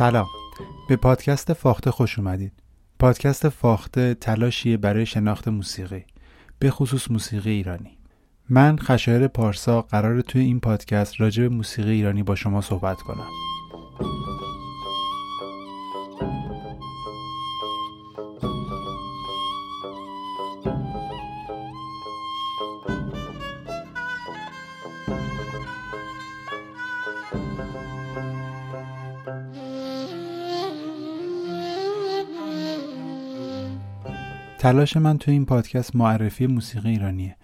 سلام. 0.00 0.26
به 0.88 0.96
پادکست 0.96 1.52
فاخته 1.52 1.90
خوش 1.90 2.18
اومدید. 2.18 2.52
پادکست 2.98 3.48
فاخته 3.48 4.14
تلاشیه 4.14 4.76
برای 4.76 5.06
شناخت 5.06 5.48
موسیقی 5.48 6.04
به 6.58 6.70
خصوص 6.70 7.10
موسیقی 7.10 7.50
ایرانی. 7.50 7.98
من 8.48 8.76
خشایر 8.78 9.26
پارسا 9.26 9.82
قرار 9.82 10.20
توی 10.20 10.40
این 10.40 10.60
پادکست 10.60 11.20
راجع 11.20 11.42
به 11.42 11.48
موسیقی 11.48 11.90
ایرانی 11.90 12.22
با 12.22 12.34
شما 12.34 12.60
صحبت 12.60 12.96
کنم. 12.96 13.26
تلاش 34.60 34.96
من 34.96 35.18
تو 35.18 35.30
این 35.30 35.44
پادکست 35.44 35.96
معرفی 35.96 36.46
موسیقی 36.46 36.90
ایرانیه. 36.90 37.36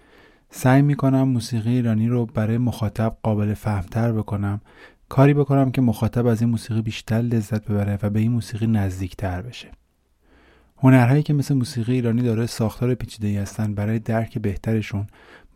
سعی 0.49 0.81
می‌کنم 0.81 1.23
موسیقی 1.23 1.69
ایرانی 1.69 2.07
رو 2.07 2.25
برای 2.25 2.57
مخاطب 2.57 3.17
قابل 3.23 3.53
فهمتر 3.53 4.11
بکنم 4.11 4.61
کاری 5.09 5.33
بکنم 5.33 5.71
که 5.71 5.81
مخاطب 5.81 6.25
از 6.25 6.41
این 6.41 6.49
موسیقی 6.49 6.81
بیشتر 6.81 7.21
لذت 7.21 7.65
ببره 7.67 7.99
و 8.03 8.09
به 8.09 8.19
این 8.19 8.31
موسیقی 8.31 8.67
نزدیکتر 8.67 9.41
بشه. 9.41 9.71
هنرهایی 10.77 11.23
که 11.23 11.33
مثل 11.33 11.53
موسیقی 11.53 11.93
ایرانی 11.93 12.21
داره 12.21 12.45
ساختار 12.45 12.95
پیچیده 12.95 13.41
هستن 13.41 13.73
برای 13.73 13.99
درک 13.99 14.37
بهترشون. 14.37 15.07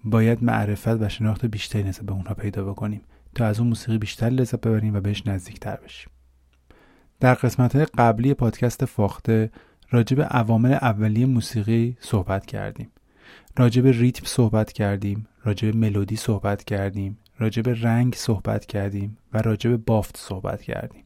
باید 0.03 0.43
معرفت 0.43 1.01
و 1.01 1.09
شناخت 1.09 1.45
بیشتری 1.45 1.83
نسبت 1.83 2.05
به 2.05 2.13
اونها 2.13 2.33
پیدا 2.33 2.63
بکنیم 2.63 3.01
تا 3.35 3.45
از 3.45 3.59
اون 3.59 3.69
موسیقی 3.69 3.97
بیشتر 3.97 4.29
لذت 4.29 4.61
ببریم 4.61 4.95
و 4.95 4.99
بهش 4.99 5.27
نزدیکتر 5.27 5.75
بشیم. 5.75 6.09
در 7.19 7.33
قسمت 7.33 7.75
قبلی 7.75 8.33
پادکست 8.33 8.85
فاخته 8.85 9.51
راجع 9.91 10.17
به 10.17 10.23
عوامل 10.23 10.73
اولیه 10.73 11.25
موسیقی 11.25 11.97
صحبت 11.99 12.45
کردیم. 12.45 12.89
راجع 13.57 13.81
به 13.81 13.91
ریتم 13.91 14.25
صحبت 14.25 14.71
کردیم 14.71 15.27
راجع 15.43 15.71
به 15.71 15.77
ملودی 15.77 16.15
صحبت 16.15 16.63
کردیم 16.63 17.17
راجع 17.39 17.61
به 17.61 17.81
رنگ 17.81 18.13
صحبت 18.15 18.65
کردیم 18.65 19.17
و 19.33 19.37
راجع 19.37 19.69
به 19.69 19.77
بافت 19.77 20.17
صحبت 20.17 20.61
کردیم. 20.61 21.03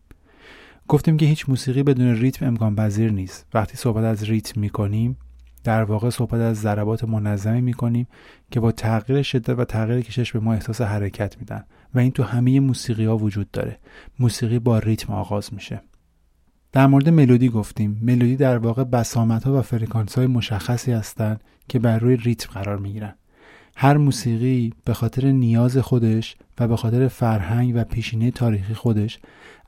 گفتیم 0.88 1.18
که 1.18 1.26
هیچ 1.26 1.50
موسیقی 1.50 1.84
بدون 1.84 2.16
ریتم 2.16 2.46
امکان 2.46 2.76
پذیر 2.76 3.12
نیست. 3.12 3.46
وقتی 3.54 3.78
صحبت 3.78 4.04
از 4.04 4.24
ریتم 4.24 4.62
می‌کنیم 4.62 5.18
در 5.64 5.84
واقع 5.84 6.10
صحبت 6.10 6.42
از 6.42 6.58
ضربات 6.58 7.04
منظمی 7.04 7.62
می‌کنیم 7.62 8.08
که 8.52 8.60
با 8.60 8.72
تغییر 8.72 9.22
شدت 9.22 9.50
و 9.50 9.66
تغییر 9.66 10.02
کشش 10.02 10.32
به 10.32 10.40
ما 10.40 10.54
احساس 10.54 10.82
حرکت 10.82 11.38
میدن 11.40 11.64
و 11.94 12.00
این 12.00 12.12
تو 12.12 12.24
همه 12.24 12.60
موسیقی 12.60 13.06
ها 13.06 13.18
وجود 13.18 13.52
داره. 13.52 13.80
موسیقی 14.20 14.60
با 14.60 14.80
ریتم 14.80 15.14
آغاز 15.14 15.54
میشه. 15.54 15.82
در 16.76 16.88
مورد 16.88 17.10
ملودی 17.10 17.50
گفتیم. 17.50 18.00
ملودی 18.02 18.36
در 18.36 18.58
واقع 18.58 18.84
بسامت 18.84 19.44
ها 19.44 19.60
و 19.60 19.62
فرکانس 19.62 20.18
های 20.18 20.28
مشخصی 20.28 20.92
هستند 20.92 21.44
که 21.68 21.80
بر 21.80 22.00
روی 22.00 22.16
ریتم 22.16 22.50
قرار 22.54 22.78
می 22.78 22.94
گیرن. 22.94 23.14
هر 23.76 23.98
موسیقی 23.98 24.74
به 24.86 24.94
خاطر 24.94 25.32
نیاز 25.32 25.78
خودش 25.78 26.36
و 26.60 26.68
به 26.68 26.76
خاطر 26.76 27.08
فرهنگ 27.08 27.72
و 27.76 27.84
پیشینه 27.84 28.32
تاریخی 28.32 28.74
خودش 28.74 29.20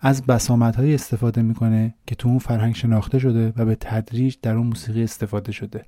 از 0.02 0.26
بسامت 0.26 0.76
های 0.76 0.94
استفاده 0.94 1.42
می‌کنه 1.42 1.94
که 2.08 2.16
تو 2.16 2.30
اون 2.30 2.40
فرهنگ 2.40 2.76
شناخته 2.76 3.20
شده 3.20 3.54
و 3.58 3.66
به 3.66 3.76
تدریج 3.76 4.36
در 4.42 4.56
اون 4.56 4.68
موسیقی 4.68 5.04
استفاده 5.04 5.52
شده 5.52 5.86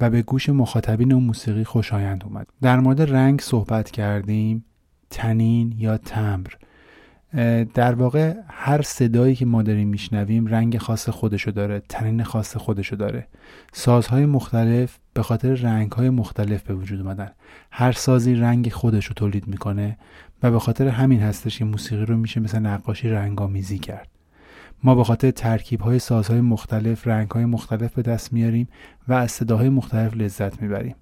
و 0.00 0.10
به 0.10 0.22
گوش 0.22 0.48
مخاطبین 0.48 1.12
اون 1.12 1.24
موسیقی 1.24 1.64
خوشایند 1.64 2.24
اومد. 2.24 2.46
در 2.62 2.80
مورد 2.80 3.02
رنگ 3.02 3.40
صحبت 3.40 3.90
کردیم. 3.90 4.64
تنین 5.10 5.74
یا 5.78 5.98
تمبر. 5.98 6.52
در 7.74 7.94
واقع 7.94 8.34
هر 8.48 8.82
صدایی 8.82 9.34
که 9.34 9.46
ما 9.46 9.62
داریم 9.62 9.88
میشنویم 9.88 10.46
رنگ 10.46 10.78
خاص 10.78 11.08
خودشو 11.08 11.50
داره 11.50 11.82
تنین 11.88 12.22
خاص 12.22 12.56
خودشو 12.56 12.96
داره. 12.96 13.26
سازهای 13.72 14.26
مختلف 14.26 14.98
به 15.14 15.22
خاطر 15.22 15.54
رنگهای 15.54 16.10
مختلف 16.10 16.62
به 16.62 16.74
وجود 16.74 17.00
اومدن. 17.00 17.30
هر 17.70 17.92
سازی 17.92 18.34
رنگ 18.34 18.68
خودشو 18.68 19.14
تولید 19.14 19.46
می‌کنه 19.46 19.98
و 20.42 20.50
به 20.50 20.58
خاطر 20.58 20.88
همین 20.88 21.20
هستش 21.20 21.58
که 21.58 21.64
موسیقی 21.64 22.04
رو 22.04 22.16
میشه 22.16 22.40
مثل 22.40 22.58
نقاشی 22.58 23.08
رنگامیزی 23.08 23.78
کرد. 23.78 24.08
ما 24.82 24.94
به 24.94 25.04
خاطر 25.04 25.30
ترکیب 25.30 25.80
های 25.80 25.98
سازهای 25.98 26.40
مختلف 26.40 27.06
رنگ 27.06 27.30
های 27.30 27.44
مختلف 27.44 27.94
به 27.94 28.02
دست 28.02 28.32
میاریم 28.32 28.68
و 29.08 29.12
از 29.12 29.32
صداهای 29.32 29.68
مختلف 29.68 30.16
لذت 30.16 30.62
می‌بریم. 30.62 30.94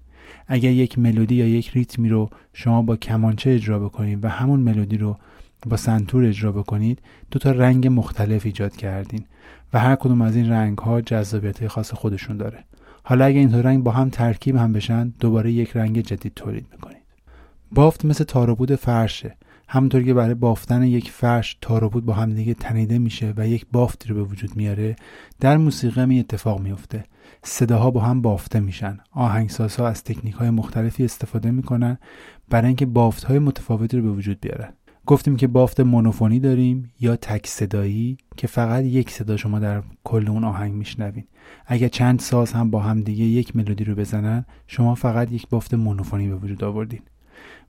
اگر 0.47 0.71
یک 0.71 0.99
ملودی 0.99 1.35
یا 1.35 1.47
یک 1.47 1.69
ریتمی 1.69 2.09
رو 2.09 2.29
شما 2.53 2.81
با 2.81 2.95
کمانچه 2.95 3.51
اجرا 3.51 3.79
بکنید 3.79 4.25
و 4.25 4.27
همون 4.27 4.59
ملودی 4.59 4.97
رو 4.97 5.17
با 5.67 5.77
سنتور 5.77 6.25
اجرا 6.25 6.51
بکنید 6.51 6.99
دو 7.31 7.39
تا 7.39 7.51
رنگ 7.51 7.87
مختلف 7.87 8.45
ایجاد 8.45 8.75
کردین 8.75 9.25
و 9.73 9.79
هر 9.79 9.95
کدوم 9.95 10.21
از 10.21 10.35
این 10.35 10.49
رنگ 10.49 10.77
ها 10.77 11.01
جذابیت 11.01 11.67
خاص 11.67 11.93
خودشون 11.93 12.37
داره. 12.37 12.63
حالا 13.03 13.25
اگه 13.25 13.39
این 13.39 13.49
دو 13.49 13.61
رنگ 13.61 13.83
با 13.83 13.91
هم 13.91 14.09
ترکیب 14.09 14.55
هم 14.55 14.73
بشن 14.73 15.13
دوباره 15.19 15.51
یک 15.51 15.77
رنگ 15.77 16.01
جدید 16.01 16.33
تولید 16.35 16.65
می‌کنید. 16.71 17.03
بافت 17.71 18.05
مثل 18.05 18.23
تاروبود 18.23 18.75
فرشه 18.75 19.37
همونطور 19.67 20.03
که 20.03 20.13
برای 20.13 20.33
بافتن 20.33 20.83
یک 20.83 21.11
فرش 21.11 21.57
تاروبود 21.61 22.05
با 22.05 22.13
هم 22.13 22.33
دیگه 22.33 22.53
تنیده 22.53 22.99
میشه 22.99 23.33
و 23.37 23.47
یک 23.47 23.65
بافتی 23.71 24.09
رو 24.09 24.15
به 24.15 24.23
وجود 24.23 24.55
میاره 24.55 24.95
در 25.39 25.57
موسیقی 25.57 26.01
هم 26.01 26.19
اتفاق 26.19 26.59
میفته 26.59 27.03
صداها 27.43 27.91
با 27.91 28.01
هم 28.01 28.21
بافته 28.21 28.59
میشن. 28.59 28.99
آهنگسازها 29.11 29.87
از 29.87 30.03
تکنیک 30.03 30.33
های 30.33 30.49
مختلفی 30.49 31.05
استفاده 31.05 31.51
می‌کنن 31.51 31.97
برای 32.49 32.67
اینکه 32.67 32.85
بافت 32.85 33.23
های 33.23 33.39
متفاوتی 33.39 33.97
رو 33.97 34.03
به 34.03 34.11
وجود 34.11 34.41
بیارن. 34.41 34.73
گفتیم 35.05 35.35
که 35.35 35.47
بافت 35.47 35.79
مونوفونی 35.79 36.39
داریم 36.39 36.91
یا 36.99 37.15
تک 37.15 37.47
صدایی 37.47 38.17
که 38.37 38.47
فقط 38.47 38.83
یک 38.83 39.09
صدا 39.09 39.37
شما 39.37 39.59
در 39.59 39.83
کل 40.03 40.27
اون 40.27 40.43
آهنگ 40.43 40.73
میشنوین. 40.73 41.23
اگر 41.65 41.87
چند 41.87 42.19
ساز 42.19 42.51
هم 42.53 42.71
با 42.71 42.79
هم 42.79 43.01
دیگه 43.01 43.23
یک 43.23 43.55
ملودی 43.55 43.83
رو 43.83 43.95
بزنن 43.95 44.45
شما 44.67 44.95
فقط 44.95 45.31
یک 45.31 45.49
بافت 45.49 45.73
مونوفونی 45.73 46.27
به 46.27 46.35
وجود 46.35 46.63
آوردین. 46.63 47.01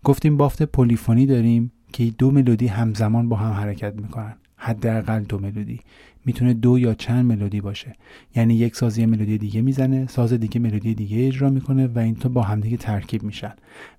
گفتیم 0.05 0.37
بافت 0.37 0.63
پلیفونی 0.63 1.27
داریم 1.27 1.73
که 1.93 2.05
دو 2.05 2.31
ملودی 2.31 2.67
همزمان 2.67 3.29
با 3.29 3.37
هم 3.37 3.53
حرکت 3.53 3.95
می‌کنن. 3.95 4.35
حداقل 4.57 5.21
دو 5.21 5.39
ملودی. 5.39 5.81
می‌تونه 6.25 6.55
دو 6.55 6.79
یا 6.79 6.95
چند 6.95 7.25
ملودی 7.25 7.61
باشه. 7.61 7.93
یعنی 8.37 8.55
یک 8.55 8.77
ساز 8.77 8.99
یه 8.99 9.07
ملودی 9.07 9.39
دیگه 9.39 9.63
می‌زنه 9.63 10.07
ساز 10.07 10.33
دیگه 10.33 10.61
ملودی 10.61 10.95
دیگه 10.95 11.27
اجرا 11.27 11.51
می‌کنه 11.51 11.87
و 11.87 11.99
این 11.99 12.15
تو 12.15 12.29
با 12.29 12.43
همدیگه 12.43 12.77
ترکیب 12.77 13.23
میشن. 13.23 13.53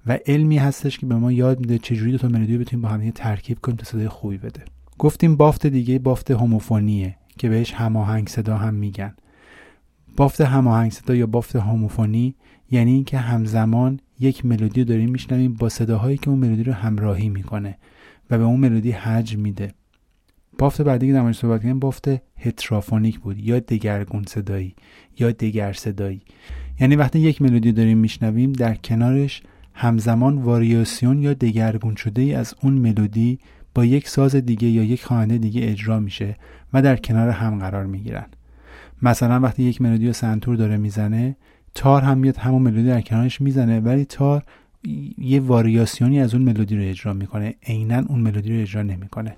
و 0.08 0.19
علمی 0.25 0.58
هستش 0.58 0.97
که 0.97 1.06
به 1.06 1.16
ما 1.16 1.31
یاد 1.31 1.59
میده 1.59 1.78
چجوری 1.78 2.12
دو 2.12 2.18
تا 2.18 2.28
ملودی 2.28 2.58
بتونیم 2.58 2.81
با 2.81 2.90
همدیگه 2.90 3.12
ترکیب 3.12 3.59
کنیم 3.59 3.78
تا 3.78 3.86
صدای 3.86 4.08
خوبی 4.08 4.38
بده. 4.38 4.62
گفتیم 5.00 5.36
بافت 5.36 5.68
دیگه 5.68 6.00
بافت 6.00 6.31
هوموفونیه 6.31 7.16
که 7.38 7.50
بهش 7.50 7.74
هماهنگ 7.74 8.28
صدا 8.28 8.57
هم 8.57 8.74
میگن. 8.74 9.16
بافت 10.18 10.42
هماهنگ 10.42 10.92
صدا 10.92 11.16
یا 11.16 11.28
بافت 11.28 11.56
هوموفونی 11.56 12.36
یعنی 12.72 12.92
اینکه 12.92 13.18
همزمان 13.18 14.00
یک 14.19 14.46
ملودی 14.46 14.81
رو 14.81 14.88
داریم 14.88 15.09
میشنویم 15.09 15.53
با 15.53 15.69
صداهایی 15.69 16.18
که 16.18 16.30
اون 16.30 16.40
ملودی 16.40 16.63
رو 16.63 16.74
همراهی 16.74 17.30
می‌کنه 17.30 17.78
و 18.30 18.38
به 18.38 18.44
اون 18.44 18.59
ملودی 18.59 18.92
حجم 18.92 19.40
میده. 19.40 19.74
بافت 20.58 20.82
بعدی 20.82 21.08
که 21.08 21.14
در 21.14 21.34
صحبت 21.34 21.62
کردیم 21.62 21.80
بافت 21.80 22.08
هترافونیک 22.38 23.19
بود 23.19 23.40
یا 23.40 23.60
دگرگون 23.60 24.24
صدایی 24.28 24.75
یا 25.19 25.31
دگر 25.31 25.74
صدایی. 25.74 26.22
یعنی 26.80 26.96
وقتی 26.96 27.19
یک 27.19 27.42
ملودی 27.42 27.72
داریم 27.72 27.98
میشنویم 27.98 28.54
در 28.54 28.75
کنارش 28.75 29.44
همزمان 29.74 30.38
واریاسیون 30.38 31.22
یا 31.22 31.34
دگرگون 31.34 31.96
شده 31.96 32.22
ای 32.22 32.34
از 32.34 32.56
اون 32.62 32.74
ملودی 32.74 33.40
با 33.75 33.86
یک 33.86 34.07
ساز 34.07 34.36
دیگه 34.36 34.68
یا 34.68 34.84
یک 34.84 35.04
خواننده 35.06 35.38
دیگه 35.38 35.69
اجرا 35.69 36.00
میشه 36.00 36.36
و 36.74 36.81
در 36.81 36.96
کنار 36.96 37.30
هم 37.30 37.60
قرار 37.60 37.86
می‌گیرن. 37.86 38.25
مثلا 39.01 39.40
وقتی 39.40 39.63
یک 39.63 39.81
ملودی 39.81 40.08
رو 40.08 40.13
سنتور 40.13 40.56
داره 40.56 40.78
می‌زنه 40.78 41.36
تار 41.75 42.01
هم 42.01 42.18
میاد 42.18 42.38
همون 42.38 42.62
ملودی 42.62 42.88
در 42.88 43.01
کنارش 43.01 43.42
می‌زنه 43.42 43.80
ولی 43.80 44.06
تار 44.06 44.44
یه 45.18 45.40
واریاسیونی 45.40 46.19
از 46.19 46.34
اون 46.34 46.44
ملودی 46.44 46.78
رو 46.78 46.84
اجرا 46.84 47.13
می‌کنه. 47.13 47.56
عینا 47.68 48.04
اون 48.08 48.19
ملودی 48.19 48.56
رو 48.56 48.62
اجرا 48.62 48.81
نمی‌کنه. 48.81 49.36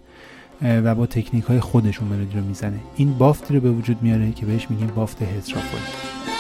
و 0.62 0.96
با 0.96 1.06
تکنیک 1.06 1.44
های 1.44 1.60
خودشون 1.60 2.08
ملودی 2.08 2.38
رو 2.38 2.44
می‌زنه. 2.44 2.80
این 2.96 3.18
بافتی 3.18 3.54
رو 3.54 3.60
به 3.60 3.72
وجود 3.72 3.98
میاره 4.02 4.32
که 4.32 4.46
بهش 4.46 4.70
میگیم 4.70 4.88
بافت 4.88 5.22
هترافونی 5.22 6.37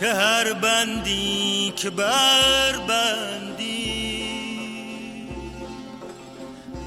که 0.00 0.12
هر 0.12 0.52
بندی 0.52 1.72
که 1.76 1.90
بر 1.90 2.72
بندی 2.88 4.26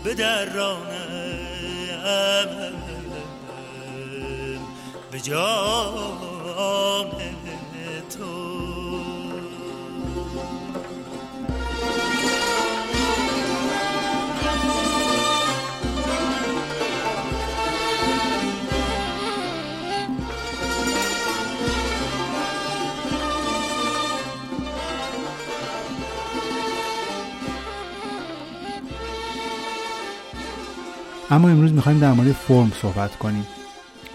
به 0.03 0.13
درانم 0.13 1.09
به 5.11 5.19
جان 5.19 6.08
اما 31.31 31.49
امروز 31.49 31.73
می‌خوایم 31.73 31.99
در 31.99 32.13
مورد 32.13 32.31
فرم 32.31 32.71
صحبت 32.81 33.15
کنیم. 33.15 33.45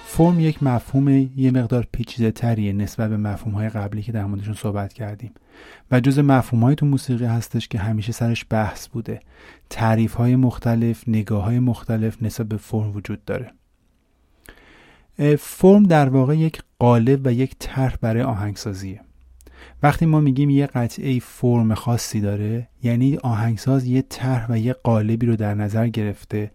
فرم 0.04 0.40
یک 0.40 0.62
مفهوم 0.62 1.08
یه 1.36 1.50
مقدار 1.50 1.86
پیچیده 1.92 2.30
تریه 2.30 2.72
نسبت 2.72 3.10
به 3.10 3.16
مفهوم 3.16 3.54
های 3.54 3.68
قبلی 3.68 4.02
که 4.02 4.12
در 4.12 4.24
موردشون 4.24 4.54
صحبت 4.54 4.92
کردیم. 4.92 5.34
و 5.90 6.00
جز 6.00 6.18
مفهوم 6.18 6.62
های 6.62 6.74
تو 6.74 6.86
موسیقی 6.86 7.24
هستش 7.24 7.68
که 7.68 7.78
همیشه 7.78 8.12
سرش 8.12 8.46
بحث 8.50 8.88
بوده. 8.88 9.20
تعریف 9.70 10.14
های 10.14 10.36
مختلف 10.36 11.08
نگاه 11.08 11.44
های 11.44 11.58
مختلف 11.58 12.22
نسبت 12.22 12.46
به 12.46 12.56
فرم 12.56 12.96
وجود 12.96 13.24
داره. 13.24 13.52
فرم 15.38 15.82
در 15.82 16.08
واقع 16.08 16.36
یک 16.36 16.62
قالب 16.78 17.20
و 17.26 17.32
یک 17.32 17.54
طرح 17.58 17.96
برای 18.00 18.22
آهنگسازیه. 18.22 19.00
وقتی 19.82 20.06
ما 20.06 20.20
میگیم 20.20 20.50
یه 20.50 20.66
قطعه 20.66 21.18
فرم 21.18 21.74
خاصی 21.74 22.20
داره 22.20 22.68
یعنی 22.82 23.16
آهنگساز 23.16 23.86
یه 23.86 24.02
طرح 24.02 24.46
و 24.50 24.58
یه 24.58 24.72
قالبی 24.72 25.26
رو 25.26 25.36
در 25.36 25.54
نظر 25.54 25.88
گرفته 25.88 26.50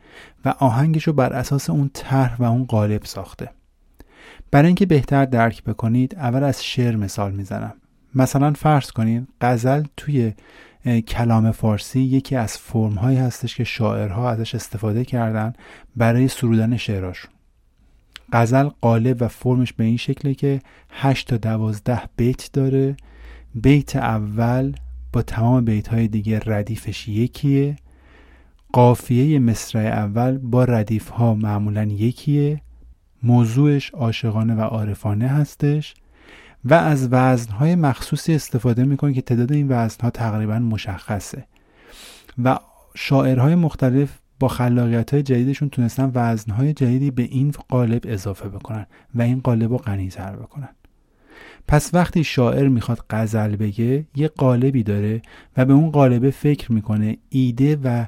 و 0.45 0.50
آهنگش 0.50 1.03
رو 1.03 1.13
بر 1.13 1.33
اساس 1.33 1.69
اون 1.69 1.91
طرح 1.94 2.35
و 2.38 2.44
اون 2.44 2.65
قالب 2.65 3.06
ساخته. 3.06 3.50
برای 4.51 4.67
اینکه 4.67 4.85
بهتر 4.85 5.25
درک 5.25 5.63
بکنید 5.63 6.15
اول 6.15 6.44
از 6.44 6.65
شعر 6.65 6.95
مثال 6.95 7.31
می‌زنم. 7.31 7.73
مثلا 8.15 8.53
فرض 8.53 8.91
کنید 8.91 9.27
غزل 9.41 9.83
توی 9.97 10.33
کلام 11.07 11.51
فارسی 11.51 12.00
یکی 12.00 12.35
از 12.35 12.57
فرم 12.57 12.94
هایی 12.94 13.17
هستش 13.17 13.56
که 13.56 13.63
شاعرها 13.63 14.29
ازش 14.29 14.56
استفاده 14.56 15.06
کردن 15.06 15.53
برای 15.95 16.27
سرودن 16.27 16.77
شعراشون. 16.77 17.31
غزل 18.33 18.69
قالب 18.81 19.17
و 19.19 19.27
فرمش 19.27 19.73
به 19.73 19.83
این 19.83 19.97
شکله 19.97 20.33
که 20.33 20.61
8 20.89 21.27
تا 21.27 21.37
12 21.37 22.01
بیت 22.15 22.49
داره. 22.53 22.97
بیت 23.55 23.95
اول 23.95 24.73
با 25.13 25.21
تمام 25.21 25.65
بیت 25.65 25.87
های 25.87 26.07
دیگه 26.07 26.39
ردیفش 26.45 27.07
یکیه. 27.07 27.75
قافیه 28.73 29.39
مصرع 29.39 29.85
اول 29.85 30.37
با 30.37 30.63
ردیف 30.63 31.09
ها 31.09 31.33
معمولا 31.33 31.83
یکیه. 31.83 32.61
موضوعش 33.23 33.89
عاشقانه 33.89 34.55
و 34.55 34.61
عارفانه 34.61 35.27
هستش 35.27 35.93
و 36.65 36.73
از 36.73 37.07
وزن 37.11 37.51
های 37.51 37.75
مخصوصی 37.75 38.35
استفاده 38.35 38.83
می‌کنه 38.83 39.13
که 39.13 39.21
تعداد 39.21 39.51
این 39.51 39.67
وزن 39.69 39.97
ها 40.01 40.09
تقریبا 40.09 40.59
مشخصه 40.59 41.45
و 42.43 42.59
شاعرهای 42.95 43.55
مختلف 43.55 44.19
با 44.39 44.47
خلاقیت 44.47 45.13
های 45.13 45.24
جدیدشون 45.24 45.69
تونستن 45.69 46.12
وزن 46.15 46.51
های 46.51 46.74
جدیدی 46.74 47.12
به 47.12 47.24
این 47.24 47.53
قالب 47.69 48.01
اضافه 48.07 48.50
بکنن 48.50 48.86
و 49.15 49.21
این 49.21 49.39
قالب 49.39 49.71
رو 49.71 49.77
غنیتر 49.77 50.36
بکنن. 50.36 50.69
پس 51.68 51.94
وقتی 51.94 52.24
شاعر 52.24 52.68
می‌خواد 52.68 53.06
غزل 53.09 53.56
بگه 53.56 54.06
یه 54.15 54.27
قالبی 54.27 54.83
داره 54.83 55.21
و 55.57 55.65
به 55.65 55.74
اون 55.74 55.91
قالبه 55.91 56.31
فکر 56.31 56.71
می‌کنه 56.71 57.18
ایده 57.30 57.77
و 57.83 58.06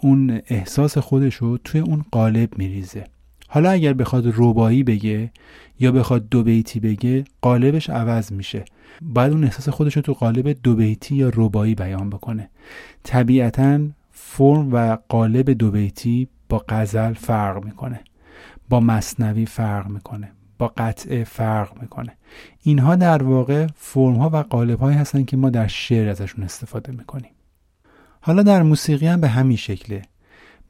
اون 0.00 0.40
احساس 0.46 0.98
خودش 0.98 1.34
رو 1.34 1.58
توی 1.58 1.80
اون 1.80 2.04
قالب 2.10 2.58
میریزه. 2.58 3.04
حالا 3.48 3.70
اگر 3.70 3.92
بخواد 3.92 4.34
ربایی 4.36 4.82
بگه 4.82 5.30
یا 5.80 5.92
بخواد 5.92 6.28
دو 6.28 6.42
بیتی 6.42 6.80
بگه 6.80 7.24
قالبش 7.40 7.90
عوض 7.90 8.32
میشه. 8.32 8.64
باید 9.02 9.32
اون 9.32 9.44
احساس 9.44 9.68
خودش 9.68 9.96
رو 9.96 10.02
تو 10.02 10.12
قالب 10.12 10.56
دو 10.62 10.74
بیتی 10.74 11.16
یا 11.16 11.30
ربایی 11.34 11.74
بیان 11.74 12.10
بکنه. 12.10 12.50
طبیعتا 13.02 13.80
فرم 14.30 14.72
و 14.72 14.98
قالب 15.08 15.50
دو 15.50 15.70
بیتی 15.70 16.28
با 16.48 16.64
غزل 16.68 17.12
فرق 17.12 17.64
می‌کنه. 17.64 18.00
با 18.68 18.80
مصنوی 18.80 19.46
فرق 19.46 19.86
می‌کنه. 19.88 20.32
با 20.58 20.72
قطعه 20.76 21.24
فرق 21.24 21.82
می‌کنه. 21.82 22.16
اینها 22.62 22.96
در 22.96 23.22
واقع 23.22 23.66
فرم 23.76 24.14
ها 24.14 24.30
و 24.32 24.36
قالب 24.36 24.80
هایی 24.80 24.96
هستن 24.98 25.24
که 25.24 25.36
ما 25.36 25.50
در 25.50 25.66
شعر 25.66 26.08
ازشون 26.08 26.44
استفاده 26.44 26.92
می‌کنیم. 26.92 27.30
حالا 28.20 28.42
در 28.42 28.62
موسیقی 28.62 29.06
هم 29.06 29.20
به 29.20 29.28
همین 29.28 29.56
شکله. 29.56 30.02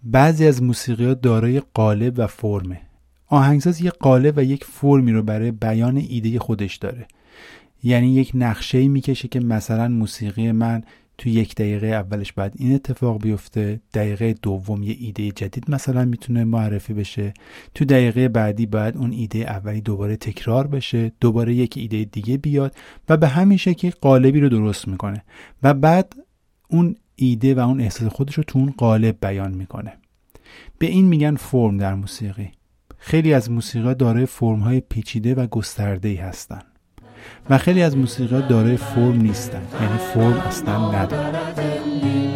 بعضی 0.03 0.47
از 0.47 0.63
موسیقی 0.63 1.07
ها 1.07 1.15
دارای 1.15 1.63
قالب 1.75 2.15
و 2.17 2.27
فرمه. 2.27 2.81
آهنگساز 3.27 3.81
یک 3.81 3.93
قالب 3.93 4.35
و 4.39 4.45
یک 4.45 4.65
فرمی 4.65 5.13
رو 5.13 5.23
برای 5.23 5.51
بیان 5.51 5.97
ایده 5.97 6.39
خودش 6.39 6.77
داره. 6.77 7.07
یعنی 7.83 8.15
یک 8.15 8.33
نقشه 8.35 8.89
می‌کشه 8.89 9.29
که 9.29 9.41
مثلا 9.41 9.89
موسیقی 9.89 10.53
من 10.53 10.83
تو 11.19 11.29
یک 11.29 11.55
دقیقه 11.55 11.87
اولش 11.87 12.33
بعد 12.33 12.55
این 12.57 12.75
اتفاق 12.75 13.23
بیفته. 13.23 13.81
دقیقه 13.95 14.33
دوم 14.43 14.83
یه 14.83 14.97
ایده 14.99 15.31
جدید 15.31 15.71
مثلا 15.71 16.05
می‌تونه 16.05 16.45
معرفی 16.45 16.95
بشه. 16.95 17.35
تو 17.75 17.85
دقیقه 17.85 18.29
بعدی 18.29 18.67
باید 18.67 18.97
اون 18.97 19.13
ایده 19.13 19.39
اولی 19.39 19.81
دوباره 19.81 20.17
تکرار 20.17 20.67
بشه. 20.67 21.13
دوباره 21.21 21.55
یک 21.55 21.75
ایده 21.77 22.05
دیگه 22.05 22.37
بیاد 22.37 22.75
و 23.09 23.17
به 23.17 23.29
همین 23.29 23.59
شکل 23.59 23.91
قالبی 24.01 24.41
رو 24.41 24.49
درست 24.49 24.89
می‌کنه. 24.89 25.25
و 25.63 25.75
بعد 25.75 26.15
اون 26.69 26.97
ایده 27.17 27.55
و 27.55 27.59
اون 27.59 27.81
احساس 27.81 28.09
خودش 28.09 28.35
رو 28.35 28.45
تو 28.47 28.59
اون 28.59 28.75
قالب 28.77 29.17
بیان 29.21 29.55
می‌کنه. 29.55 29.93
به 30.79 30.87
این 30.87 31.05
میگن 31.05 31.37
فرم 31.37 31.77
در 31.77 31.95
موسیقی. 31.95 32.51
خیلی 32.99 33.35
از 33.35 33.51
موسیقی 33.51 33.95
دارای 33.95 34.27
فرم 34.27 34.59
های 34.59 34.81
پیچیده 34.81 35.35
و 35.35 35.47
گسترده 35.47 36.09
ای 36.09 36.17
هستن. 36.17 36.63
و 37.51 37.59
خیلی 37.59 37.83
از 37.83 37.97
موسیقی 37.97 38.43
دارای 38.49 38.77
فرم 38.77 39.21
نیستن 39.21 39.63
یعنی 39.81 39.99
فرم 40.15 40.43
اصلا 40.47 40.93
ندارن. 40.93 42.28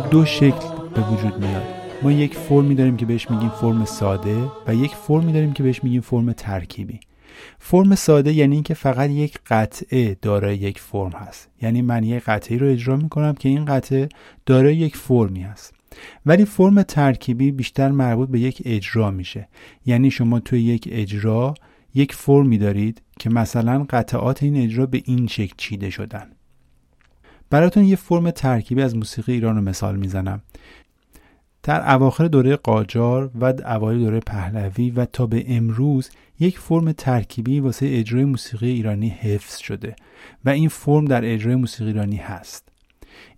به 0.00 0.08
دو 0.08 0.24
شکل 0.24 0.68
به 0.94 1.00
وجود 1.00 1.44
میاد. 1.44 1.62
ما 2.02 2.12
یک 2.12 2.34
فرمی 2.34 2.74
داریم 2.74 2.96
که 2.96 3.06
بهش 3.06 3.30
میگیم 3.30 3.48
فرم 3.48 3.84
ساده 3.84 4.36
و 4.66 4.74
یک 4.74 4.94
فرمی 4.94 5.32
داریم 5.32 5.52
که 5.52 5.62
بهش 5.62 5.84
میگیم 5.84 6.00
فرم 6.00 6.32
ترکیبی. 6.32 7.00
فرم 7.58 7.94
ساده 7.94 8.32
یعنی 8.32 8.54
اینکه 8.54 8.74
فقط 8.74 9.10
یک 9.10 9.38
قطعه 9.46 10.16
دارای 10.22 10.56
یک 10.56 10.80
فرم 10.80 11.12
هست. 11.12 11.48
یعنی 11.62 11.82
من 11.82 12.04
یک 12.04 12.22
قطعه 12.24 12.58
رو 12.58 12.66
اجرا 12.68 12.96
می‌کنم 12.96 13.34
که 13.34 13.48
این 13.48 13.64
قطعه 13.64 14.08
دارای 14.46 14.76
یک 14.76 14.96
فرمی 14.96 15.40
هست. 15.40 15.74
ولی 16.26 16.44
فرم 16.44 16.82
ترکیبی 16.82 17.52
بیشتر 17.52 17.90
مربوط 17.90 18.28
به 18.28 18.40
یک 18.40 18.62
اجرا 18.64 19.10
میشه. 19.10 19.48
یعنی 19.86 20.10
شما 20.10 20.40
توی 20.40 20.62
یک 20.62 20.88
اجرا 20.92 21.54
یک 21.94 22.14
فرمی 22.14 22.58
دارید 22.58 23.02
که 23.18 23.30
مثلا 23.30 23.86
قطعات 23.90 24.42
این 24.42 24.56
اجرا 24.56 24.86
به 24.86 25.02
این 25.04 25.26
شکل 25.26 25.54
چیده 25.56 25.90
شدن. 25.90 26.30
براتون 27.50 27.84
یه 27.84 27.96
فرم 27.96 28.30
ترکیبی 28.30 28.82
از 28.82 28.96
موسیقی 28.96 29.32
ایران 29.32 29.56
رو 29.56 29.62
مثال 29.62 29.96
می‌زنم. 29.96 30.42
در 31.62 31.94
اواخر 31.94 32.28
دوره 32.28 32.56
قاجار 32.56 33.30
و 33.40 33.44
اوایل 33.44 34.00
دوره 34.00 34.20
پهلوی 34.20 34.90
و 34.90 35.04
تا 35.04 35.26
به 35.26 35.44
امروز 35.48 36.10
یک 36.40 36.58
فرم 36.58 36.92
ترکیبی 36.92 37.60
واسه 37.60 37.86
اجرای 37.90 38.24
موسیقی 38.24 38.70
ایرانی 38.70 39.08
حفظ 39.08 39.56
شده 39.56 39.96
و 40.44 40.50
این 40.50 40.68
فرم 40.68 41.04
در 41.04 41.32
اجرای 41.34 41.56
موسیقی 41.56 41.90
ایرانی 41.90 42.16
هست. 42.16 42.68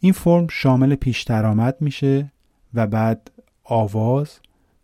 این 0.00 0.12
فرم 0.12 0.46
شامل 0.50 0.94
پیش 0.94 1.22
درآمد 1.22 1.76
میشه 1.80 2.32
و 2.74 2.86
بعد 2.86 3.30
آواز 3.64 4.38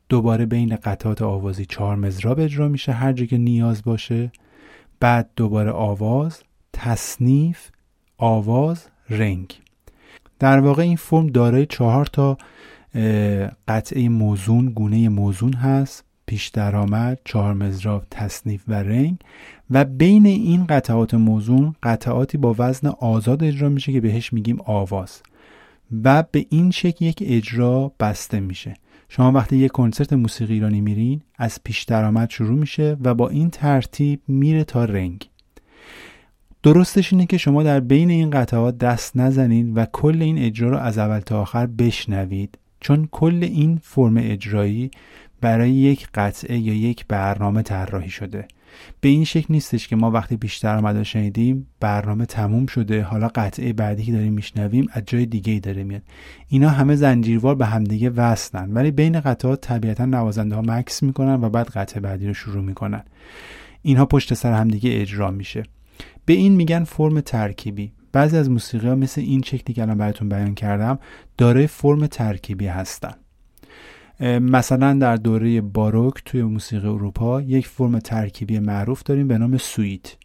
دوباره 0.08 0.46
بین 0.46 0.76
قطعات 0.76 1.22
آوازی 1.22 1.66
چهار 1.66 1.96
مزراب 1.96 2.40
اجرا 2.40 2.68
میشه 2.68 2.92
هر 2.92 3.12
جا 3.12 3.24
که 3.24 3.38
نیاز 3.38 3.82
باشه. 3.82 4.32
بعد 5.00 5.30
دوباره 5.36 5.70
آواز 5.70 6.42
تصنیف 6.72 7.70
آواز 8.18 8.86
رنگ. 9.10 9.60
در 10.38 10.60
واقع 10.60 10.82
این 10.82 10.96
فرم 10.96 11.26
دارای 11.26 11.66
چهار 11.66 12.06
تا 12.06 12.38
قطعه 13.68 14.08
موزون 14.08 14.66
گونه 14.66 15.08
موزون 15.08 15.52
هست. 15.52 16.04
پیش 16.26 16.48
درآمد 16.48 17.20
چهار 17.24 17.54
مزراب 17.54 18.04
تصنیف 18.10 18.62
و 18.68 18.74
رنگ. 18.74 19.16
و 19.70 19.84
بین 19.84 20.26
این 20.26 20.66
قطعات 20.66 21.14
موزون 21.14 21.74
قطعاتی 21.82 22.38
با 22.38 22.54
وزن 22.58 22.88
آزاد 22.88 23.44
اجرا 23.44 23.68
میشه 23.68 23.92
که 23.92 24.00
بهش 24.00 24.32
میگیم 24.32 24.58
آواز. 24.64 25.22
و 26.04 26.24
به 26.32 26.46
این 26.50 26.70
شکل 26.70 27.04
یک 27.04 27.22
اجرا 27.26 27.92
بسته 28.00 28.40
میشه. 28.40 28.74
شما 29.08 29.32
وقتی 29.32 29.56
یک 29.56 29.72
کنسرت 29.72 30.12
موسیقی 30.12 30.54
ایرانی 30.54 30.80
میرین 30.80 31.22
از 31.38 31.58
پیش 31.64 31.82
درآمد 31.82 32.30
شروع 32.30 32.58
میشه 32.58 32.96
و 33.04 33.14
با 33.14 33.28
این 33.28 33.50
ترتیب 33.50 34.20
میره 34.28 34.64
تا 34.64 34.84
رنگ. 34.84 35.28
درستش 36.66 37.12
اینه 37.12 37.26
که 37.26 37.38
شما 37.38 37.62
در 37.62 37.80
بین 37.80 38.10
این 38.10 38.30
قطعات 38.30 38.78
دست 38.78 39.16
نزنید 39.16 39.76
و 39.76 39.86
کل 39.92 40.22
این 40.22 40.38
اجرا 40.38 40.70
رو 40.70 40.76
از 40.76 40.98
اول 40.98 41.18
تا 41.20 41.40
آخر 41.40 41.66
بشنوید. 41.66 42.58
چون 42.80 43.08
کل 43.10 43.38
این 43.42 43.80
فرم 43.82 44.16
اجرایی 44.16 44.90
برای 45.40 45.70
یک 45.70 46.08
قطعه 46.14 46.58
یا 46.58 46.74
یک 46.74 47.04
برنامه 47.08 47.62
طراحی 47.62 48.10
شده. 48.10 48.48
به 49.00 49.08
این 49.08 49.24
شکل 49.24 49.46
نیستش 49.50 49.88
که 49.88 49.96
ما 49.96 50.10
وقتی 50.10 50.36
بیشتر 50.36 50.76
آمده 50.76 51.04
شنیدیم 51.04 51.66
برنامه 51.80 52.26
تموم 52.26 52.66
شده 52.66 53.02
حالا 53.02 53.28
قطعه 53.34 53.72
بعدی 53.72 54.02
که 54.02 54.12
داریم 54.12 54.32
میشنویم 54.32 54.86
از 54.92 55.02
جای 55.06 55.26
دیگه 55.26 55.52
ای 55.52 55.60
داره 55.60 55.84
میاد. 55.84 56.02
اینا 56.48 56.68
همه 56.68 56.96
زنجیروار 56.96 57.54
به 57.54 57.66
همدیگه 57.66 58.10
وصلن. 58.10 58.72
ولی 58.72 58.90
بین 58.90 59.20
قطعات 59.20 59.60
طبیعتا 59.60 60.04
نوازنده 60.04 60.54
ها 60.54 60.62
مکس 60.62 61.02
می‌کنن 61.02 61.44
و 61.44 61.48
بعد 61.48 61.68
قطعه 61.68 62.00
بعدی 62.00 62.26
رو 62.26 62.34
شروع 62.34 62.62
می‌کنن. 62.64 63.02
اینها 63.82 64.06
پشت 64.06 64.34
سر 64.34 64.52
همدیگه 64.52 64.90
اجرا 65.00 65.30
میشه. 65.30 65.62
به 66.26 66.32
این 66.32 66.52
میگن 66.52 66.84
فرم 66.84 67.20
ترکیبی. 67.20 67.92
بعضی 68.12 68.36
از 68.36 68.50
موسیقی 68.50 68.88
ها 68.88 68.94
مثل 68.94 69.20
این 69.20 69.42
شکلی 69.42 69.74
که 69.74 69.82
الان 69.82 69.98
براتون 69.98 70.28
بیان 70.28 70.54
کردم 70.54 70.98
داره 71.38 71.66
فرم 71.66 72.06
ترکیبی 72.06 72.66
هستن. 72.66 73.14
مثلا 74.40 74.94
در 74.94 75.16
دوره 75.16 75.60
باروک 75.60 76.14
توی 76.24 76.42
موسیقی 76.42 76.88
اروپا 76.88 77.42
یک 77.42 77.66
فرم 77.66 77.98
ترکیبی 77.98 78.58
معروف 78.58 79.02
داریم 79.02 79.28
به 79.28 79.38
نام 79.38 79.56
سویت. 79.56 80.16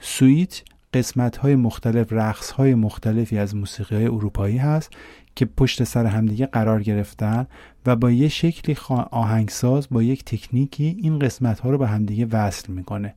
سویت 0.00 0.62
قسمت 0.94 1.36
های 1.36 1.56
مختلف 1.56 2.12
رقص 2.12 2.50
های 2.50 2.74
مختلفی 2.74 3.38
از 3.38 3.56
موسیقی 3.56 3.94
های 3.94 4.06
اروپایی 4.06 4.56
هست 4.56 4.90
که 5.36 5.44
پشت 5.44 5.84
سر 5.84 6.06
همدیگه 6.06 6.46
قرار 6.46 6.82
گرفتن 6.82 7.46
و 7.86 7.96
با 7.96 8.10
یه 8.10 8.28
شکلی 8.28 8.76
آهنگساز 9.10 9.88
با 9.90 10.02
یک 10.02 10.24
تکنیکی 10.24 10.96
این 11.02 11.18
قسمت 11.18 11.60
ها 11.60 11.70
رو 11.70 11.78
به 11.78 11.88
همدیگه 11.88 12.26
وصل 12.26 12.72
می‌کنه. 12.72 13.14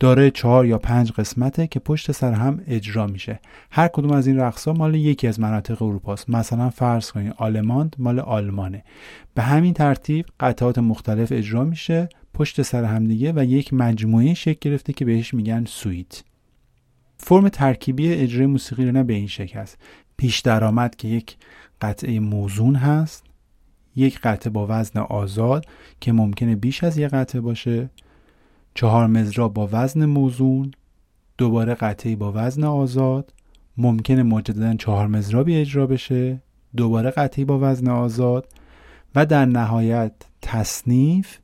داره 0.00 0.30
چهار 0.30 0.66
یا 0.66 0.78
پنج 0.78 1.12
قسمته 1.12 1.66
که 1.66 1.80
پشت 1.80 2.12
سر 2.12 2.32
هم 2.32 2.60
اجرا 2.66 3.06
میشه. 3.06 3.40
هر 3.70 3.88
کدوم 3.88 4.12
از 4.12 4.26
این 4.26 4.40
رقص 4.40 4.68
مال 4.68 4.94
یکی 4.94 5.28
از 5.28 5.40
مناطق 5.40 5.82
اروپاست. 5.82 6.30
مثلا 6.30 6.70
فرض 6.70 7.10
کنید 7.10 7.34
آلماند 7.36 7.96
مال 7.98 8.20
آلمانه. 8.20 8.84
به 9.34 9.42
همین 9.42 9.74
ترتیب 9.74 10.26
قطعات 10.40 10.78
مختلف 10.78 11.32
اجرا 11.32 11.64
میشه 11.64 12.08
پشت 12.34 12.62
سر 12.62 12.84
همدیگه 12.84 13.32
و 13.36 13.44
یک 13.44 13.74
مجموعه 13.74 14.34
شکل 14.34 14.70
گرفته 14.70 14.92
که 14.92 15.04
بهش 15.04 15.34
میگن 15.34 15.64
سویت. 15.64 16.24
فرم 17.18 17.48
ترکیبی 17.48 18.12
اجرای 18.12 18.46
موسیقی 18.46 18.86
رو 18.86 18.92
نه 18.92 19.02
به 19.02 19.14
این 19.14 19.26
شکل 19.26 19.58
است. 19.58 19.78
پیش 20.16 20.40
درآمد 20.40 20.96
که 20.96 21.08
یک 21.08 21.36
قطعه 21.80 22.20
موزون 22.20 22.74
هست 22.74 23.24
یک 23.96 24.20
قطعه 24.20 24.50
با 24.50 24.66
وزن 24.70 25.00
آزاد 25.00 25.66
که 26.00 26.12
ممکنه 26.12 26.56
بیش 26.56 26.84
از 26.84 26.98
یک 26.98 27.10
قطعه 27.10 27.40
باشه 27.40 27.90
چهار 28.74 29.06
مزرا 29.06 29.48
با 29.48 29.68
وزن 29.72 30.04
موزون 30.04 30.70
دوباره 31.38 31.74
قطعی 31.74 32.16
با 32.16 32.32
وزن 32.34 32.64
آزاد 32.64 33.32
ممکنه 33.76 34.22
مجددا 34.22 34.74
چهار 34.74 35.06
مزرابی 35.06 35.56
اجرا 35.56 35.86
بشه 35.86 36.42
دوباره 36.76 37.10
قطعی 37.10 37.44
با 37.44 37.58
وزن 37.62 37.88
آزاد 37.88 38.48
و 39.14 39.26
در 39.26 39.44
نهایت 39.44 40.12
تصنیف 40.42 41.38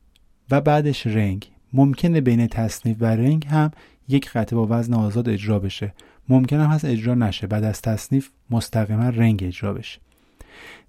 و 0.50 0.60
بعدش 0.60 1.06
رنگ. 1.06 1.50
ممکنه 1.72 2.20
بین 2.20 2.46
تصنیف 2.46 2.96
و 3.00 3.04
رنگ 3.04 3.46
هم 3.46 3.70
یک 4.08 4.30
قطعه 4.30 4.56
با 4.56 4.66
وزن 4.70 4.94
آزاد 4.94 5.28
اجرا 5.28 5.58
بشه. 5.58 5.94
ممکن 6.28 6.60
هم 6.60 6.70
هست 6.70 6.84
اجرا 6.84 7.14
نشه 7.14 7.46
بعد 7.46 7.64
از 7.64 7.82
تصنیف 7.82 8.30
مستقیما 8.50 9.08
رنگ 9.08 9.44
اجرا 9.44 9.74
بشه. 9.74 10.00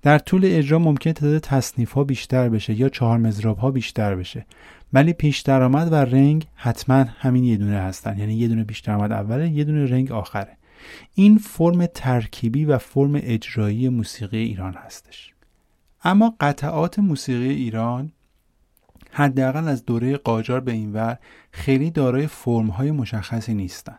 در 0.01 0.19
طول 0.19 0.41
اجرا 0.45 0.79
ممکن 0.79 1.11
تعداد 1.11 1.41
تصنیف 1.41 1.91
ها 1.91 2.03
بیشتر 2.03 2.49
بشه 2.49 2.73
یا 2.73 2.89
چهار 2.89 3.17
مزراب 3.17 3.57
ها 3.57 3.71
بیشتر 3.71 4.15
بشه. 4.15 4.45
ولی 4.93 5.13
پیش 5.13 5.39
درآمد 5.39 5.91
و 5.91 5.95
رنگ 5.95 6.47
حتما 6.55 7.05
همین 7.17 7.43
یه 7.43 7.57
دونه 7.57 7.77
هستن. 7.77 8.17
یعنی 8.17 8.33
یه 8.33 8.47
دونه 8.47 8.63
پیش 8.63 8.79
درآمد 8.79 9.11
اوله 9.11 9.49
یه 9.49 9.63
دونه 9.63 9.85
رنگ 9.85 10.11
آخره. 10.11 10.57
این 11.13 11.37
فرم 11.37 11.85
ترکیبی 11.85 12.65
و 12.65 12.77
فرم 12.77 13.11
اجرایی 13.15 13.89
موسیقی 13.89 14.37
ایران 14.37 14.73
هستش. 14.73 15.33
اما 16.03 16.35
قطعات 16.39 16.99
موسیقی 16.99 17.49
ایران 17.49 18.11
حداقل 19.11 19.67
از 19.67 19.85
دوره 19.85 20.17
قاجار 20.17 20.59
به 20.59 20.71
این 20.71 20.93
ور 20.93 21.17
خیلی 21.51 21.91
دارای 21.91 22.27
فرم 22.27 22.67
های 22.67 22.91
مشخصی 22.91 23.53
نیستن. 23.53 23.97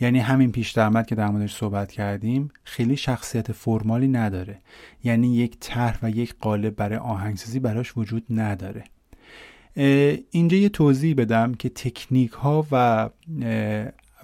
یعنی 0.00 0.18
همین 0.18 0.52
پیش 0.52 0.70
درآمد 0.70 1.06
که 1.06 1.14
در 1.14 1.28
موردش 1.28 1.54
صحبت 1.54 1.92
کردیم 1.92 2.50
خیلی 2.64 2.96
شخصیت 2.96 3.52
فرمالی 3.52 4.08
نداره. 4.08 4.60
یعنی 5.04 5.36
یک 5.36 5.56
طرح 5.60 5.98
و 6.02 6.10
یک 6.10 6.34
قالب 6.40 6.76
برای 6.76 6.98
آهنگسازی 6.98 7.60
براش 7.60 7.96
وجود 7.96 8.24
نداره. 8.30 8.84
اینجا 10.30 10.56
یه 10.56 10.68
توضیح 10.68 11.14
بدم 11.14 11.54
که 11.54 11.68
تکنیک 11.68 12.32
ها 12.32 12.66
و 12.72 13.08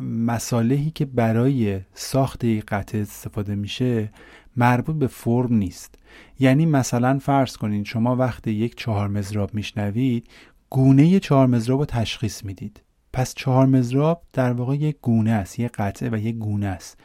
مصالحی 0.00 0.90
که 0.90 1.04
برای 1.04 1.80
ساخت 1.94 2.44
یک 2.44 2.64
قطعه 2.64 3.00
استفاده 3.00 3.54
میشه 3.54 4.10
مربوط 4.56 4.96
به 4.96 5.06
فرم 5.06 5.54
نیست. 5.54 5.98
یعنی 6.40 6.66
مثلا 6.66 7.18
فرض 7.18 7.56
کنید 7.56 7.86
شما 7.86 8.16
وقتی 8.16 8.50
یک 8.50 8.76
چهار 8.76 9.08
مزراب 9.08 9.54
میشنوید 9.54 10.28
گونه 10.70 11.20
چهار 11.20 11.46
مزراب 11.46 11.78
رو 11.78 11.84
تشخیص 11.86 12.44
می‌دید. 12.44 12.82
پس 13.12 13.34
چهار 13.34 13.66
مزراب 13.66 14.22
در 14.32 14.52
واقع 14.52 14.74
یک 14.76 14.96
گونه 15.02 15.30
است 15.30 15.58
یک 15.58 15.72
قطعه 15.72 16.08
و 16.12 16.16
یک 16.16 16.36
گونه 16.36 16.66
است. 16.66 17.00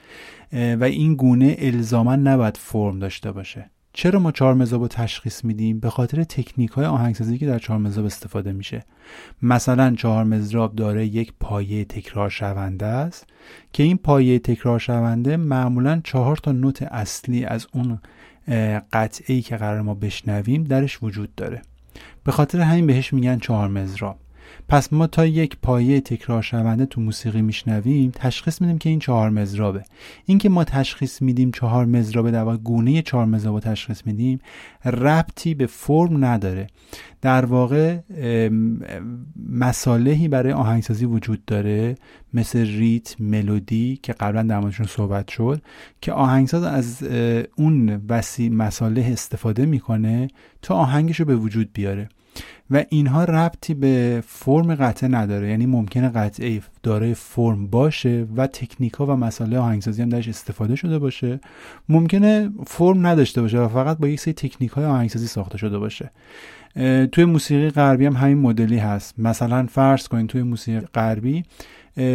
و 0.53 0.83
این 0.83 1.15
گونه 1.15 1.55
الزاما 1.59 2.15
نباید 2.15 2.57
فرم 2.57 2.99
داشته 2.99 3.31
باشه. 3.31 3.69
چرا 3.93 4.19
ما 4.19 4.31
چهار 4.31 4.53
مزاب 4.53 4.81
رو 4.81 4.87
تشخیص 4.87 5.43
میدیم؟ 5.43 5.79
به 5.79 5.89
خاطر 5.89 6.23
تکنیک 6.23 6.71
های 6.71 6.85
آهنگسازی 6.85 7.37
که 7.37 7.45
در 7.45 7.59
چهار 7.59 7.79
مزاب 7.79 8.05
استفاده 8.05 8.51
میشه. 8.51 8.85
مثلا 9.41 9.95
چهار 9.95 10.23
مزراب 10.23 10.75
داره 10.75 11.05
یک 11.05 11.33
پایه 11.39 11.85
تکرار 11.85 12.29
شونده 12.29 12.85
است 12.85 13.27
که 13.73 13.83
این 13.83 13.97
پایه 13.97 14.39
تکرار 14.39 14.79
شونده 14.79 15.37
معمولا 15.37 16.01
چهار 16.03 16.37
تا 16.37 16.51
نوت 16.51 16.83
اصلی 16.83 17.45
از 17.45 17.67
اون 17.73 17.99
قطعه 18.93 19.35
ای 19.35 19.41
که 19.41 19.57
قرار 19.57 19.81
ما 19.81 19.93
بشنویم 19.93 20.63
درش 20.63 21.03
وجود 21.03 21.35
داره. 21.35 21.61
به 22.23 22.31
خاطر 22.31 22.61
همین 22.61 22.87
بهش 22.87 23.13
میگن 23.13 23.39
چهار 23.39 23.67
مزراب 23.67 24.19
پس 24.69 24.93
ما 24.93 25.07
تا 25.07 25.25
یک 25.25 25.57
پایه 25.61 26.01
تکرار 26.01 26.41
شونده 26.41 26.85
تو 26.85 27.01
موسیقی 27.01 27.41
میشنویم 27.41 28.11
تشخیص 28.15 28.61
میدیم 28.61 28.77
که 28.77 28.89
این 28.89 28.99
چهار 28.99 29.29
مزرابه. 29.29 29.83
اینکه 30.25 30.49
ما 30.49 30.63
تشخیص 30.63 31.21
میدیم 31.21 31.51
چهار 31.51 31.85
مزرابه 31.85 32.31
در 32.31 32.43
واقع 32.43 32.57
گونه 32.57 33.01
چهار 33.01 33.25
مزرابه 33.25 33.59
تشخیص 33.59 34.01
میدیم 34.05 34.39
ربطی 34.85 35.53
به 35.53 35.65
فرم 35.65 36.25
نداره. 36.25 36.67
در 37.21 37.45
واقع 37.45 37.99
مسالهی 39.49 40.27
برای 40.27 40.53
آهنگسازی 40.53 41.05
وجود 41.05 41.45
داره 41.45 41.95
مثل 42.33 42.59
ریت 42.59 43.21
ملودی 43.21 43.99
که 44.03 44.13
قبلا 44.13 44.43
در 44.43 44.59
موردشون 44.59 44.85
صحبت 44.85 45.27
شد 45.27 45.61
که 46.01 46.11
آهنگساز 46.11 46.63
از 46.63 47.03
اون 47.55 48.01
وسیع 48.09 48.49
مساله 48.49 49.09
استفاده 49.11 49.65
می‌کنه 49.65 50.27
تا 50.61 50.75
آهنگش 50.75 51.19
رو 51.19 51.25
به 51.25 51.35
وجود 51.35 51.73
بیاره. 51.73 52.09
و 52.71 52.83
اینها 52.89 53.23
ربطی 53.23 53.73
به 53.73 54.23
فرم 54.27 54.75
قطعه 54.75 55.09
نداره. 55.09 55.49
یعنی 55.49 55.65
ممکنه 55.65 56.09
قطعه 56.09 56.61
دارای 56.83 57.13
فرم 57.13 57.67
باشه 57.67 58.27
و 58.35 58.47
تکنیک 58.47 58.93
ها 58.93 59.05
و 59.05 59.11
مسائل 59.11 59.55
آهنگسازی 59.55 60.01
هم 60.01 60.09
درش 60.09 60.27
استفاده 60.27 60.75
شده 60.75 60.99
باشه. 60.99 61.39
ممکنه 61.89 62.49
فرم 62.67 63.07
نداشته 63.07 63.41
باشه 63.41 63.59
و 63.59 63.67
فقط 63.67 63.97
با 63.97 64.07
یک 64.07 64.19
سری 64.19 64.33
تکنیک 64.33 64.71
های 64.71 64.85
آهنگسازی 64.85 65.27
ساخته 65.27 65.57
شده 65.57 65.79
باشه. 65.79 66.11
توی 67.11 67.25
موسیقی 67.25 67.69
غربی 67.69 68.05
هم 68.05 68.15
همین 68.15 68.37
مدلی 68.37 68.77
هست. 68.77 69.19
مثلا 69.19 69.65
فرض 69.65 70.07
کنید 70.07 70.27
توی 70.27 70.43
موسیقی 70.43 70.85
غربی 70.93 71.43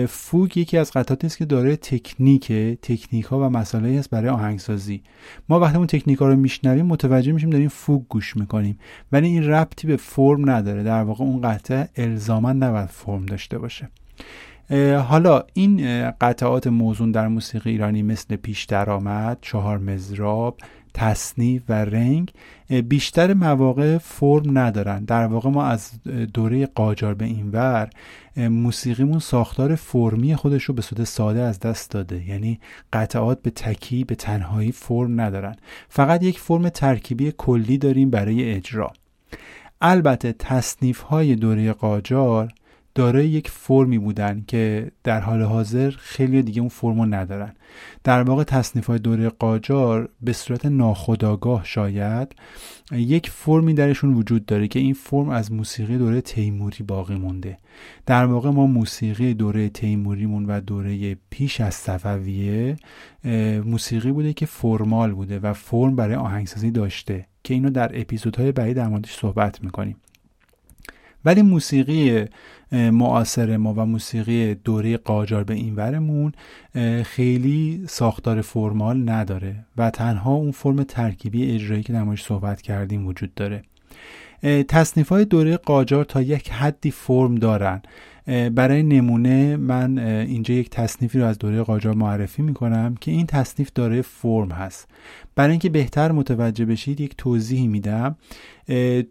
فوگ 0.09 0.57
یکی 0.57 0.79
از 0.79 0.91
قطعاتی 0.91 1.27
است 1.27 1.39
که 1.39 1.45
داره 1.45 1.77
تکنیک 1.77 2.53
تکنیک 2.83 3.25
ها 3.25 3.39
و 3.39 3.43
مسائلی 3.43 3.97
هست 3.97 4.11
برای 4.11 4.29
آهنگسازی. 4.29 5.03
ما 5.49 5.61
وقتی 5.61 5.77
اون 5.77 5.87
تکنیک 5.87 6.19
ها 6.19 6.29
رو 6.29 6.37
میشنویم 6.37 6.87
متوجه 6.87 7.33
میشیم 7.33 7.51
داریم 7.51 7.69
فوگ 7.69 8.03
گوش 8.09 8.37
می‌کنیم. 8.37 8.79
ولی 9.13 9.27
این 9.27 9.45
ربطی 9.45 9.87
به 9.87 9.97
فرم 9.97 10.51
نداره. 10.51 10.83
در 10.83 11.03
واقع 11.03 11.25
اون 11.25 11.41
قطعه 11.41 11.89
الزاما 11.97 12.53
نباید 12.53 12.89
فرم 12.89 13.27
داشته 13.27 13.59
باشه. 13.59 13.89
حالا 15.09 15.43
این 15.55 16.11
قطعات 16.11 16.67
موزون 16.67 17.11
در 17.11 17.29
موسیقی 17.29 17.71
ایرانی 17.71 18.03
مثل 18.03 18.37
پیش 18.37 18.65
درآمد، 18.65 19.39
چهار 19.41 19.79
مزراب، 19.79 20.59
تصنیف 20.95 21.63
و 21.69 21.73
رنگ. 21.73 22.33
بیشتر 22.81 23.35
مواقع 23.35 23.99
فرم 23.99 24.59
ندارن. 24.59 25.05
در 25.05 25.27
واقع 25.27 25.51
ما 25.51 25.65
از 25.65 25.91
دوره 26.35 26.67
قاجار 26.67 27.15
به 27.15 27.25
این 27.25 27.51
ور 27.51 27.91
موسیقیمون 28.37 29.19
ساختار 29.19 29.75
فرمی 29.75 30.37
خودش 30.37 30.65
رو 30.65 30.75
به 30.75 30.83
صورت 30.83 31.05
ساده 31.05 31.41
از 31.41 31.61
دست 31.61 31.91
داده. 31.91 32.29
یعنی 32.29 32.61
قطعات 32.93 33.43
به 33.43 33.51
تکی 33.51 34.05
به 34.05 34.15
تنهایی 34.15 34.73
فرم 34.73 35.21
ندارن. 35.21 35.57
فقط 35.89 36.23
یک 36.23 36.39
فرم 36.39 36.69
ترکیبی 36.69 37.33
کلی 37.39 37.79
داریم 37.79 38.11
برای 38.11 38.53
اجرا. 38.53 38.93
البته 39.81 40.33
تصنیف 40.33 41.01
های 41.01 41.37
دوره 41.37 41.73
قاجار 41.73 42.53
دارای 42.95 43.29
یک 43.29 43.51
فرمی 43.51 43.99
بودن 43.99 44.45
که 44.47 44.91
در 45.05 45.21
حال 45.21 45.43
حاضر 45.43 45.91
خیلی 45.91 46.43
دیگه 46.43 46.61
اون 46.61 46.69
فرمو 46.69 47.07
ندارن. 47.07 47.53
در 48.05 48.23
واقع 48.23 48.45
تصنیف 48.45 48.87
های 48.87 48.99
دوره 48.99 49.29
قاجار 49.29 50.09
به 50.23 50.33
صورت 50.33 50.67
ناخودآگاه 50.67 51.65
شاید 51.65 52.35
یک 52.93 53.31
فرمی 53.31 53.75
درشون 53.75 54.15
وجود 54.15 54.47
داره 54.47 54.69
که 54.69 54.79
این 54.79 54.95
فرم 54.95 55.29
از 55.29 55.53
موسیقی 55.53 55.99
دوره 55.99 56.21
تیموری 56.21 56.85
باقی 56.85 57.15
مونده. 57.15 57.59
در 58.07 58.25
واقع 58.25 58.51
ما 58.51 58.67
موسیقی 58.67 59.35
دوره 59.35 59.69
تیموریمون 59.69 60.47
و 60.47 60.61
دوره 60.61 61.17
پیش 61.31 61.61
از 61.61 61.75
صفویه 61.75 62.77
موسیقی 63.65 64.13
بوده 64.13 64.33
که 64.33 64.47
فرمال 64.47 65.13
بوده 65.13 65.39
و 65.39 65.53
فرم 65.53 65.97
برای 65.97 66.15
آهنگسازی 66.15 66.71
داشته 66.71 67.27
که 67.45 67.55
اینو 67.55 67.71
در 67.71 68.01
اپیزودهای 68.01 68.53
بعدی 68.53 68.75
در 68.75 68.89
موردش 68.89 69.13
صحبت 69.13 69.65
می‌کنیم. 69.65 69.97
ولی 71.25 71.43
موسیقی 71.43 72.25
معاصر 72.73 73.57
ما 73.57 73.75
و 73.75 73.87
موسیقی 73.87 74.55
دوره 74.55 74.97
قاجار 74.97 75.45
به 75.45 75.55
این 75.55 75.75
ورمون 75.75 76.33
خیلی 77.05 77.85
ساختار 77.89 78.41
فرمال 78.41 79.09
نداره 79.09 79.65
و 79.77 79.91
تنها 79.91 80.33
اون 80.33 80.51
فرم 80.51 80.83
ترکیبی 80.83 81.55
اجرایی 81.55 81.83
که 81.83 81.93
در 81.93 82.17
صحبت 82.17 82.63
کردیم 82.63 83.07
وجود 83.07 83.35
داره. 83.35 83.63
تصنیف 84.69 85.09
های 85.09 85.25
دوره 85.25 85.57
قاجار 85.57 86.05
تا 86.05 86.23
یک 86.23 86.51
حدی 86.51 86.91
فرم 86.91 87.35
دارن. 87.35 87.83
برای 88.27 88.83
نمونه 88.83 89.57
من 89.57 89.99
اینجا 89.99 90.55
یک 90.55 90.71
تصنیفی 90.71 91.19
رو 91.19 91.25
از 91.25 91.39
دوره 91.39 91.63
قاجار 91.63 91.95
معرفی 91.95 92.43
می‌کنم 92.43 92.95
که 93.01 93.11
این 93.11 93.27
تصنیف 93.27 93.71
داره 93.75 94.03
فرم 94.03 94.53
هست. 94.53 94.89
برای 95.35 95.51
اینکه 95.51 95.69
بهتر 95.69 96.13
متوجه 96.13 96.65
بشید 96.65 97.01
یک 97.01 97.15
توضیحی 97.19 97.67
میدم. 97.67 98.17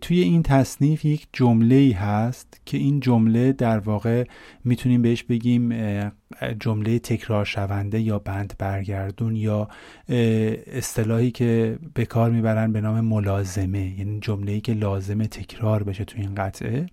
توی 0.02 0.20
این 0.22 0.44
تصنیف 0.44 1.06
یک 1.06 1.28
جمله 1.34 1.76
ای 1.76 1.92
هست 1.92 2.62
که 2.66 2.78
این 2.78 3.00
جمله 3.00 3.52
در 3.52 3.80
واقع 3.80 4.24
می‌تونیم 4.64 5.02
بهش 5.02 5.24
بگیم 5.24 5.74
جمله 6.60 7.00
تکرار 7.00 7.46
شونده 7.46 8.00
یا 8.00 8.20
بند 8.20 8.54
برگردون 8.60 9.36
یا 9.36 9.68
اصطلاحی 10.68 11.32
که 11.32 11.80
به 11.94 12.06
کار 12.06 12.32
می‌برن 12.32 12.72
به 12.72 12.82
نام 12.82 13.02
ملازمه 13.02 14.00
یعنی 14.00 14.20
جمله 14.20 14.52
ای 14.52 14.62
که 14.62 14.74
لازمه 14.74 15.28
تکرار 15.28 15.84
بشه 15.84 16.06
توی 16.06 16.22
این 16.22 16.36
قطعه. 16.36 16.86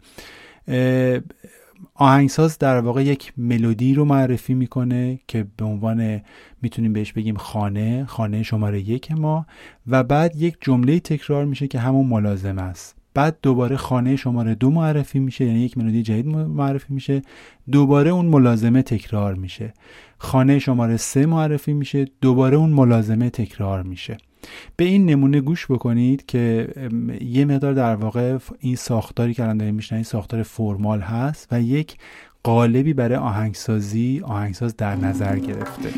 آهنگساز 1.94 2.58
در 2.58 2.80
واقع 2.80 3.04
یک 3.04 3.32
ملودی 3.36 3.94
رو 3.94 4.04
معرفی 4.04 4.54
می‌کنه 4.54 5.20
که 5.28 5.46
به 5.56 5.64
عنوان 5.64 6.20
می‌تونیم 6.62 6.92
بهش 6.92 7.12
بگیم 7.12 7.36
خانه 7.36 8.04
خانه 8.04 8.42
شماره 8.42 8.80
یک 8.80 9.12
ما. 9.12 9.46
و 9.86 10.02
بعد 10.02 10.36
یک 10.36 10.56
جمله 10.60 11.00
تکرار 11.00 11.44
میشه 11.44 11.68
که 11.68 11.78
همون 11.78 12.06
ملازم 12.06 12.58
است. 12.58 12.96
بعد 13.14 13.36
دوباره 13.42 13.76
خانه 13.76 14.16
شماره 14.16 14.54
دو 14.54 14.70
معرفی 14.70 15.18
میشه 15.18 15.44
یعنی 15.44 15.60
یک 15.60 15.78
ملودی 15.78 16.02
جدید 16.02 16.26
معرفی 16.26 16.94
میشه. 16.94 17.22
دوباره 17.72 18.10
اون 18.10 18.26
ملازمه 18.26 18.82
تکرار 18.82 19.34
میشه. 19.34 19.74
خانه 20.18 20.58
شماره 20.58 20.96
سه 20.96 21.26
معرفی 21.26 21.72
میشه 21.72 22.06
دوباره 22.20 22.56
اون 22.56 22.70
ملازمه 22.70 23.30
تکرار 23.30 23.82
میشه. 23.82 24.16
به 24.76 24.84
این 24.84 25.06
نمونه 25.06 25.40
گوش 25.40 25.66
بکنید 25.66 26.26
که 26.26 26.68
یه 27.20 27.44
مقدار 27.44 27.72
در 27.72 27.94
واقع 27.94 28.38
این 28.58 28.76
ساختاری 28.76 29.34
که 29.34 29.42
الان 29.42 29.58
داریم 29.58 29.80
این 29.90 30.02
ساختار 30.02 30.42
فرمال 30.42 31.00
هست 31.00 31.48
و 31.50 31.60
یک 31.60 31.96
قالبی 32.42 32.92
برای 32.92 33.16
آهنگسازی 33.16 34.22
آهنگساز 34.24 34.76
در 34.76 34.96
نظر 34.96 35.38
گرفته. 35.38 35.88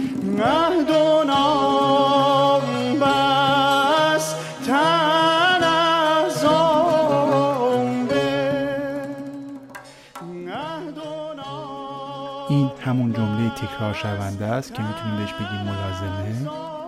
این 12.49 12.71
همون 12.85 13.13
جمله 13.13 13.51
تکرار 13.51 13.95
شونده 13.95 14.47
است 14.47 14.75
که 14.75 14.83
می‌تونیم 14.83 15.17
بهش 15.17 15.33
بگیم 15.33 15.61
ملازمه. 15.61 16.80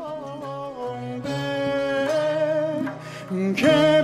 که 3.52 4.02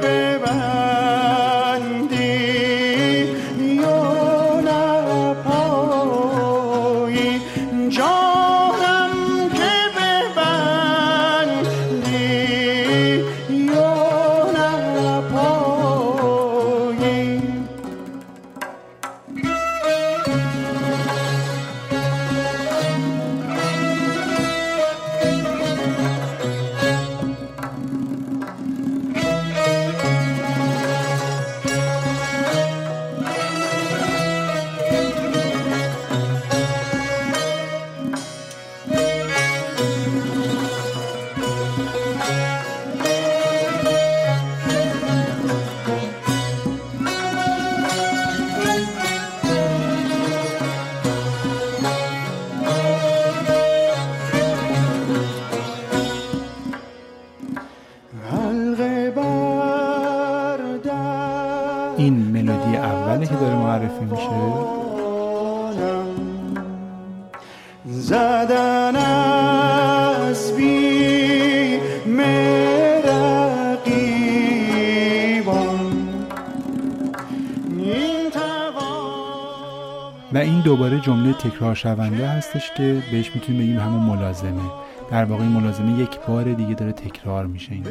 تکرار 81.39 81.75
شونده 81.75 82.29
هستش 82.29 82.71
که 82.77 83.03
بهش 83.13 83.31
می‌تونیم 83.35 83.61
بگیم 83.63 83.79
همون 83.79 84.03
ملازمه. 84.03 84.71
در 85.11 85.25
واقع 85.25 85.43
این 85.43 85.53
ملازمه 85.53 86.01
یک 86.01 86.19
بار 86.29 86.45
دیگه 86.45 86.75
داره 86.75 86.93
تکرار 86.93 87.47
میشه 87.47 87.73
اینجا. 87.73 87.91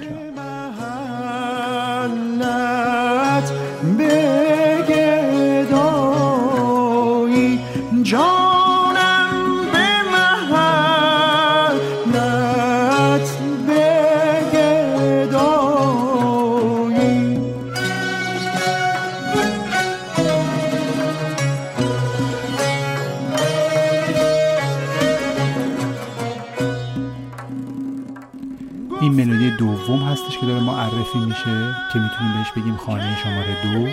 دوم 29.88 30.04
هستش 30.04 30.38
که 30.38 30.46
داره 30.46 30.60
معرفی 30.60 31.20
میشه 31.20 31.76
که 31.94 32.00
می‌تونیم 32.00 32.34
بهش 32.38 32.52
بگیم 32.52 32.78
خانه 32.78 33.18
شماره 33.24 33.64
دو. 33.64 33.88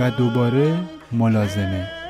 و 0.00 0.10
دوباره 0.10 0.74
ملازمه. 1.12 2.03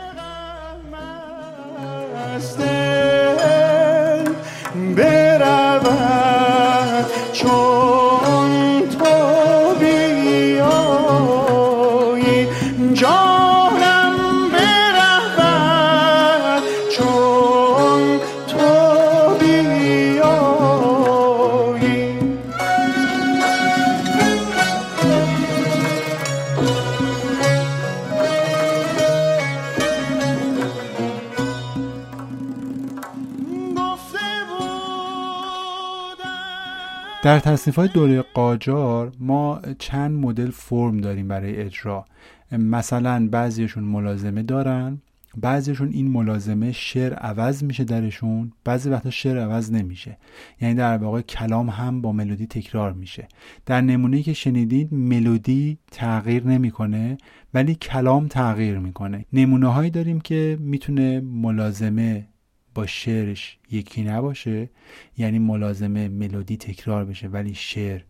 در 37.35 37.41
تصنیف 37.41 37.77
های 37.77 37.89
دوره 37.89 38.23
قاجار 38.23 39.13
ما 39.21 39.61
چند 39.79 40.25
مدل 40.25 40.51
فرم 40.51 40.97
داریم 40.97 41.29
برای 41.29 41.57
اجرا. 41.57 42.05
مثلا 42.53 43.29
بعضیشون 43.29 43.85
ملازمه 43.85 44.43
دارن 44.43 44.99
بعضیشون 45.37 45.89
این 45.89 46.11
ملازمه 46.11 46.73
شعر 46.73 47.15
عوض 47.15 47.65
میشه 47.65 47.85
درشون 47.85 48.53
بعضی 48.65 48.91
وقتا 48.91 49.11
شعر 49.11 49.39
عوض 49.39 49.73
نمیشه. 49.73 50.19
یعنی 50.61 50.75
در 50.75 50.97
واقع 50.97 51.21
کلام 51.21 51.71
هم 51.71 52.01
با 52.01 52.13
ملودی 52.13 52.47
تکرار 52.47 52.93
میشه. 52.93 53.29
در 53.67 53.81
نمونه 53.81 54.23
که 54.23 54.33
شنیدید 54.33 54.95
ملودی 54.95 55.79
تغییر 55.91 56.47
نمی‌کنه 56.47 57.19
ولی 57.55 57.75
کلام 57.75 58.29
تغییر 58.29 58.79
می‌کنه. 58.79 59.25
نمونه 59.33 59.73
هایی 59.73 59.91
داریم 59.91 60.21
که 60.21 60.59
می‌تونه 60.61 61.21
ملازمه 61.21 62.27
با 62.75 62.87
شعرش 62.87 63.59
یکی 63.71 64.03
نباشه 64.03 64.71
یعنی 65.19 65.39
ملازمه 65.39 66.09
ملودی 66.09 66.57
تکرار 66.57 67.05
بشه 67.05 67.29
ولی 67.29 67.55
شعر 67.55 68.01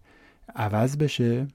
عوض 0.56 0.96
بشه. 0.96 1.46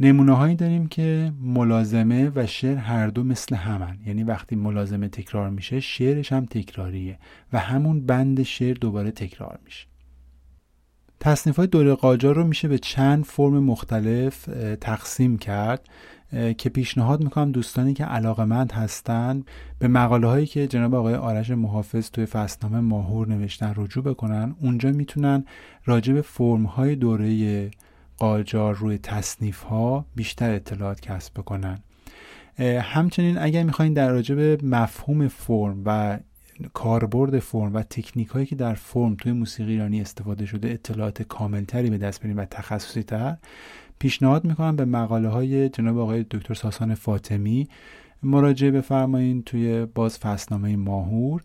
نمونه 0.00 0.32
هایی 0.36 0.54
داریم 0.54 0.86
که 0.86 1.32
ملازمه 1.40 2.32
و 2.34 2.46
شعر 2.46 2.76
هر 2.76 3.06
دو 3.06 3.24
مثل 3.24 3.56
همن. 3.56 3.98
یعنی 4.06 4.24
وقتی 4.24 4.56
ملازمه 4.56 5.08
تکرار 5.08 5.50
میشه 5.50 5.80
شعرش 5.80 6.32
هم 6.32 6.46
تکراریه 6.46 7.18
و 7.52 7.58
همون 7.58 8.06
بند 8.06 8.42
شعر 8.42 8.74
دوباره 8.74 9.10
تکرار 9.10 9.58
میشه. 9.64 9.91
تصنیف 11.22 11.56
های 11.56 11.66
دوره 11.66 11.94
قاجار 11.94 12.34
رو 12.34 12.44
میشه 12.44 12.68
به 12.68 12.78
چند 12.78 13.24
فرم 13.24 13.58
مختلف 13.58 14.48
تقسیم 14.80 15.38
کرد 15.38 15.88
که 16.58 16.68
پیشنهاد 16.68 17.24
می‌کنم 17.24 17.52
دوستانی 17.52 17.94
که 17.94 18.04
علاقمند 18.04 18.72
هستند 18.72 19.44
به 19.78 19.88
مقاله 19.88 20.26
هایی 20.26 20.46
که 20.46 20.66
جناب 20.66 20.94
آقای 20.94 21.14
آرش 21.14 21.50
محافظ 21.50 22.10
توی 22.10 22.26
فصلنامه 22.26 22.80
ماهور 22.80 23.28
نوشتن 23.28 23.74
رجوع 23.76 24.04
بکنن. 24.04 24.54
اونجا 24.60 24.92
می‌تونن 24.92 25.44
راجع 25.84 26.12
به 26.12 26.22
فرم 26.22 26.64
های 26.64 26.96
دوره 26.96 27.70
قاجار 28.18 28.74
روی 28.74 28.98
تصنیف 28.98 29.62
ها 29.62 30.06
بیشتر 30.16 30.54
اطلاعات 30.54 31.00
کسب 31.00 31.34
بکنن. 31.34 31.78
همچنین 32.82 33.38
اگر 33.38 33.62
می‌خواین 33.62 33.92
در 33.92 34.10
راجع 34.10 34.34
به 34.34 34.58
مفهوم 34.62 35.28
فرم 35.28 35.82
و 35.84 36.18
کاربرد 36.74 37.38
فرم 37.38 37.74
و 37.74 37.82
تکنیک 37.82 38.28
هایی 38.28 38.46
که 38.46 38.56
در 38.56 38.74
فرم 38.74 39.14
توی 39.14 39.32
موسیقی 39.32 39.72
ایرانی 39.72 40.00
استفاده 40.00 40.46
شده 40.46 40.70
اطلاعات 40.70 41.22
کاملتری 41.22 41.90
به 41.90 41.98
دست 41.98 42.20
بیارین 42.20 42.38
و 42.38 42.44
تخصصی 42.44 43.02
تر 43.02 43.36
پیشنهاد 43.98 44.44
می‌کنم 44.44 44.76
به 44.76 44.84
مقاله 44.84 45.28
های 45.28 45.68
جناب 45.68 45.98
آقای 45.98 46.24
دکتر 46.30 46.54
ساسان 46.54 46.94
فاطمی 46.94 47.68
مراجعه 48.22 48.70
بفرمایین 48.70 49.42
توی 49.42 49.86
باز 49.86 50.18
فصلنامه 50.18 50.76
ماهور 50.76 51.42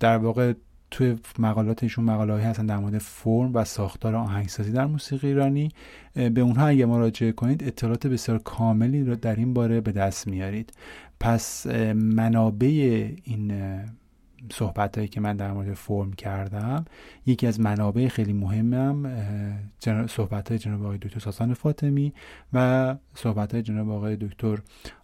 در 0.00 0.18
واقع 0.18 0.52
توی 0.92 1.16
مقالات 1.38 1.82
ایشون 1.82 2.04
مقاله 2.04 2.34
هستن 2.34 2.66
در 2.66 2.76
مورد 2.76 2.98
فرم 2.98 3.54
و 3.54 3.64
ساختار 3.64 4.14
آهنگسازی 4.14 4.72
در 4.72 4.86
موسیقی 4.86 5.26
ایرانی 5.26 5.68
به 6.14 6.40
اونها 6.40 6.66
اگه 6.66 6.86
مراجعه 6.86 7.32
کنید 7.32 7.64
اطلاعات 7.64 8.06
بسیار 8.06 8.38
کاملی 8.38 9.04
رو 9.04 9.16
در 9.16 9.36
این 9.36 9.54
باره 9.54 9.80
به 9.80 9.92
دست 9.92 10.28
میارید. 10.28 10.72
پس 11.20 11.66
منابع 11.94 13.10
این 13.24 13.52
صحبت 14.52 14.96
هایی 14.96 15.08
که 15.08 15.20
من 15.20 15.36
در 15.36 15.52
مورد 15.52 15.74
فرم 15.74 16.12
کردم 16.12 16.84
یکی 17.26 17.46
از 17.46 17.60
منابع 17.60 18.08
خیلی 18.08 18.32
مهمم 18.32 19.16
صحبت 20.08 20.48
های 20.48 20.58
جناب 20.58 20.82
آقای 20.82 20.98
دکتر 20.98 21.20
ساسان 21.20 21.54
فاطمی 21.54 22.12
و 22.52 22.96
صحبت 23.14 23.52
های 23.52 23.62
جناب 23.62 23.90
آقای 23.90 24.16
دکتر 24.16 24.58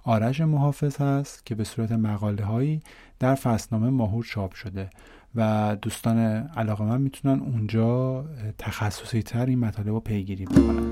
آرش 0.04 0.40
محافظ 0.40 0.96
هست 0.96 1.46
که 1.46 1.54
به 1.54 1.64
صورت 1.64 1.92
مقاله 1.92 2.44
هایی 2.44 2.82
در 3.18 3.34
فصلنامه 3.34 3.90
ماهور 3.90 4.24
چاپ 4.24 4.54
شده. 4.54 4.90
و 5.34 5.76
دوستان 5.82 6.18
علاقه 6.56 6.84
من 6.84 7.00
می‌تونن 7.00 7.40
اونجا 7.40 8.24
تخصصی 8.58 9.22
تر 9.22 9.46
این 9.46 9.58
مطالب 9.58 9.88
رو 9.88 10.00
پیگیری 10.00 10.44
بکنن. 10.44 10.88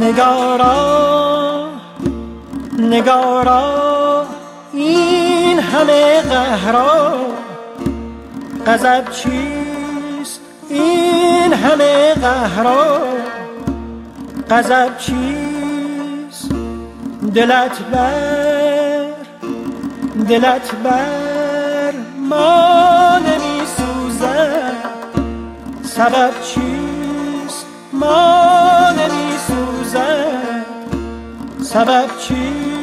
نگارا 0.00 1.68
نگارا 2.78 4.26
این 4.72 5.07
همه 5.78 6.20
قهرا 6.20 7.14
غضب 8.66 9.10
چیست؟ 9.10 10.40
این 10.68 11.52
همه 11.52 12.14
قهرا 12.14 13.00
غضب 14.50 14.98
چیست؟ 14.98 16.50
دلت 17.34 17.78
بر 17.92 19.08
دلت 20.28 20.74
بر 20.84 21.92
ما 22.28 23.18
نمی 23.18 23.66
سوزد 23.76 24.72
سبب 25.82 26.30
چیست؟ 26.42 27.66
ما 27.92 28.90
نمی 28.90 29.38
سوزد 29.48 30.66
سبب 31.62 32.06
چیست؟ 32.18 32.77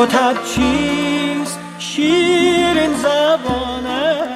رتب 0.00 0.44
چیست؟ 0.44 1.58
شیرین 1.78 2.92
زبانه. 2.92 4.30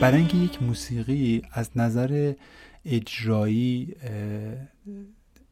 برای 0.00 0.18
اینکه 0.18 0.36
یک 0.36 0.62
موسیقی 0.62 1.42
از 1.52 1.70
نظر 1.76 2.32
اجرایی 2.84 3.94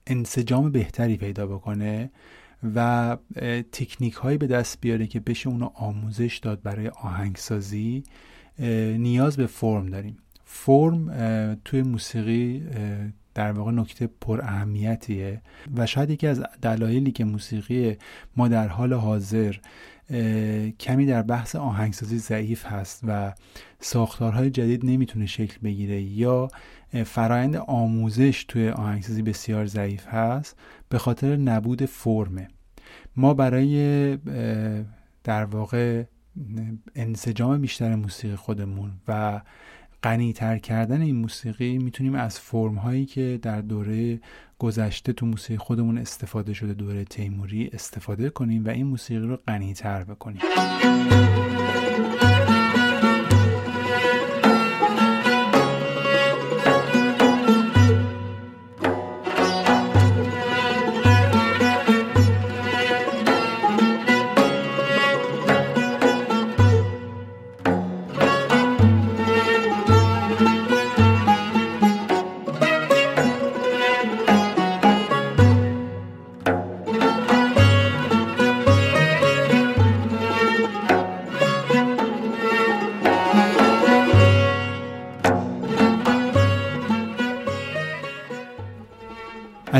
انسجام 0.07 0.73
بهتری 0.73 1.17
پیدا 1.17 1.47
بکنه 1.47 2.11
و 2.75 3.17
تکنیک 3.73 4.15
هایی 4.15 4.39
به 4.39 4.47
دست 4.47 4.81
بیاره 4.81 5.07
که 5.07 5.21
بشه 5.21 5.49
اونو 5.49 5.71
آموزش 5.75 6.41
داد 6.43 6.63
برای 6.63 6.89
آهنگسازی 6.89 8.05
نیاز 8.99 9.37
به 9.37 9.47
فرم 9.47 9.87
داریم. 9.87 10.17
فرم 10.45 11.55
توی 11.65 11.83
موسیقی 11.83 12.63
در 13.37 13.53
واقع 13.53 13.71
نکته 13.73 14.07
پر 14.21 14.41
اهمیتیه 14.43 15.43
و 15.77 15.87
شاید 15.87 16.11
یکی 16.11 16.27
از 16.27 16.43
دلایلی 16.63 17.13
که 17.13 17.25
موسیقی 17.25 17.97
ما 18.37 18.49
در 18.49 18.69
حال 18.69 18.93
حاضر 18.93 19.55
کمی 20.81 21.07
در 21.07 21.23
بحث 21.23 21.57
آهنگسازی 21.57 22.19
ضعیف 22.19 22.67
هست 22.67 23.01
و 23.09 23.33
ساختارهای 23.81 24.51
جدید 24.51 24.87
نمی‌تونه 24.87 25.27
شکل 25.27 25.57
بگیره 25.65 26.03
یا 26.03 26.49
فرایند 27.05 27.57
آموزش 27.57 28.45
توی 28.45 28.69
آهنگسازی 28.69 29.23
بسیار 29.23 29.67
ضعیف 29.67 30.07
هست 30.07 30.57
به 30.89 30.99
خاطر 30.99 31.37
نبود 31.37 31.85
فرمه. 31.85 32.49
ما 33.17 33.35
برای 33.35 34.17
در 35.25 35.45
واقع 35.45 36.05
انسجام 36.95 37.61
بیشتر 37.61 37.95
موسیقی 37.95 38.37
خودمون 38.37 38.93
و 39.09 39.41
غنیتر 40.03 40.59
کردن 40.59 41.03
این 41.03 41.17
موسیقی 41.17 41.79
می‌تونیم 41.79 42.15
از 42.15 42.41
فرم 42.41 42.75
هایی 42.75 43.07
که 43.07 43.39
در 43.43 43.61
دوره 43.61 44.21
گذشته 44.59 45.13
تو 45.13 45.27
موسیقی 45.27 45.57
خودمون 45.57 45.99
استفاده 45.99 46.55
شده 46.55 46.75
دوره 46.75 47.05
تیموری 47.05 47.71
استفاده 47.73 48.31
کنیم 48.31 48.65
و 48.65 48.69
این 48.69 48.87
موسیقی 48.87 49.27
رو 49.27 49.37
غنیتر 49.37 50.05
بکنیم. 50.05 50.41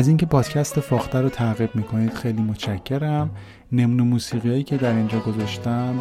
از 0.07 0.09
اینکه 0.09 0.25
پادکست 0.25 0.79
فاخته 0.79 1.21
رو 1.21 1.29
تعقیب 1.29 1.75
می‌کنید 1.75 2.13
خیلی 2.13 2.41
متشکرم. 2.41 3.29
نمونه 3.71 4.03
موسیقی 4.03 4.49
هایی 4.49 4.63
که 4.63 4.77
در 4.77 4.95
اینجا 4.95 5.19
گذاشتم 5.19 5.95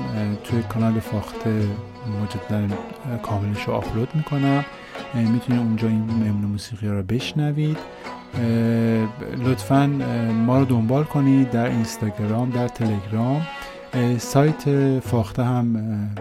توی 0.45 0.62
کانال 0.62 1.01
فاخته 1.01 1.51
مجددا 2.23 2.77
کاملش 3.23 3.62
رو 3.62 3.73
آپلود 3.73 4.09
می‌کنم. 4.14 4.64
می‌تونید 5.14 5.61
اونجا 5.61 5.88
این 5.88 6.03
نمونه 6.03 6.47
موسیقی 6.47 6.88
رو 6.88 7.03
بشنوید. 7.03 7.79
لطفا 9.45 9.87
ما 10.47 10.59
رو 10.59 10.64
دنبال 10.64 11.05
کنید 11.05 11.51
در 11.51 11.66
اینستاگرام 11.66 12.51
در 12.51 12.69
تلگرام. 12.69 13.47
سایت 14.19 14.64
فاخته 15.01 15.45
هم 15.45 15.77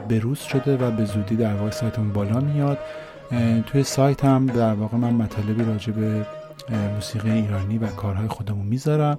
بروز 0.09 0.39
شده 0.39 0.77
و 0.77 0.91
به 0.91 1.05
زودی 1.05 1.35
در 1.35 1.53
واقع 1.53 1.71
سایتمون 1.71 2.13
بالا 2.13 2.39
میاد. 2.39 2.77
توی 3.67 3.83
سایت 3.83 4.25
هم 4.25 4.45
در 4.45 4.73
واقع 4.73 4.97
من 4.97 5.13
مطالبی 5.13 5.63
راجع 5.63 5.93
به 5.93 6.25
موسیقی 6.95 7.31
ایرانی 7.31 7.77
و 7.77 7.87
کارهای 7.87 8.27
خودمون 8.27 8.65
می‌ذارم. 8.65 9.17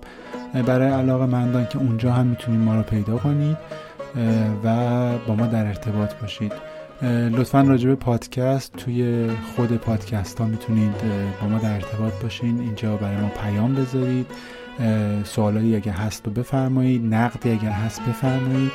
برای 0.67 0.89
علاقه 0.89 1.27
مندان 1.27 1.67
که 1.67 1.79
اونجا 1.79 2.13
هم 2.13 2.27
می‌تونید 2.27 2.61
ما 2.61 2.77
رو 2.77 2.83
پیدا 2.83 3.17
کنید 3.17 3.57
و 4.65 5.11
با 5.19 5.35
ما 5.35 5.47
در 5.47 5.67
ارتباط 5.67 6.15
باشید. 6.15 6.53
لطفا 7.03 7.61
راجع 7.61 7.89
به 7.89 7.95
پادکست 7.95 8.73
توی 8.73 9.31
خود 9.57 9.77
پادکست 9.77 10.41
ها 10.41 10.47
می‌تونید 10.47 10.95
با 11.43 11.49
ما 11.49 11.59
در 11.59 11.75
ارتباط 11.75 12.13
باشین. 12.23 12.61
اینجا 12.61 12.97
برای 12.97 13.17
ما 13.17 13.29
پیام 13.29 13.75
بذارید. 13.75 14.27
سوالی 15.25 15.77
اگر 15.77 15.93
هست 15.93 16.27
رو 16.27 16.33
بفرمایید. 16.33 17.15
نقدی 17.15 17.51
اگر 17.51 17.71
هست 17.71 18.01
بفرمایید. 18.01 18.73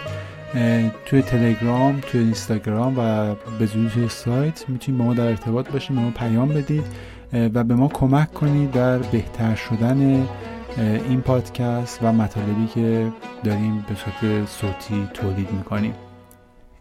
توی 1.05 1.21
تلگرام 1.21 1.99
توی 1.99 2.21
اینستاگرام 2.21 2.99
و 2.99 3.35
به 3.59 3.65
زودی 3.65 3.89
توی 3.89 4.09
سایت 4.09 4.69
می‌تونید 4.69 4.99
با 4.99 5.05
ما 5.05 5.13
در 5.13 5.25
ارتباط 5.25 5.71
باشید 5.71 5.95
با 5.95 6.01
ما 6.01 6.11
پیام 6.11 6.49
بدید. 6.49 6.83
و 7.33 7.63
به 7.63 7.75
ما 7.75 7.87
کمک 7.87 8.33
کنید 8.33 8.71
در 8.71 8.97
بهتر 8.97 9.55
شدن 9.55 10.27
این 10.77 11.21
پادکست 11.21 11.99
و 12.03 12.13
مطالبی 12.13 12.67
که 12.67 13.11
داریم 13.43 13.85
به 13.89 13.95
صورت 13.95 14.45
صوتی 14.45 15.07
تولید 15.13 15.51
می‌کنیم. 15.51 15.93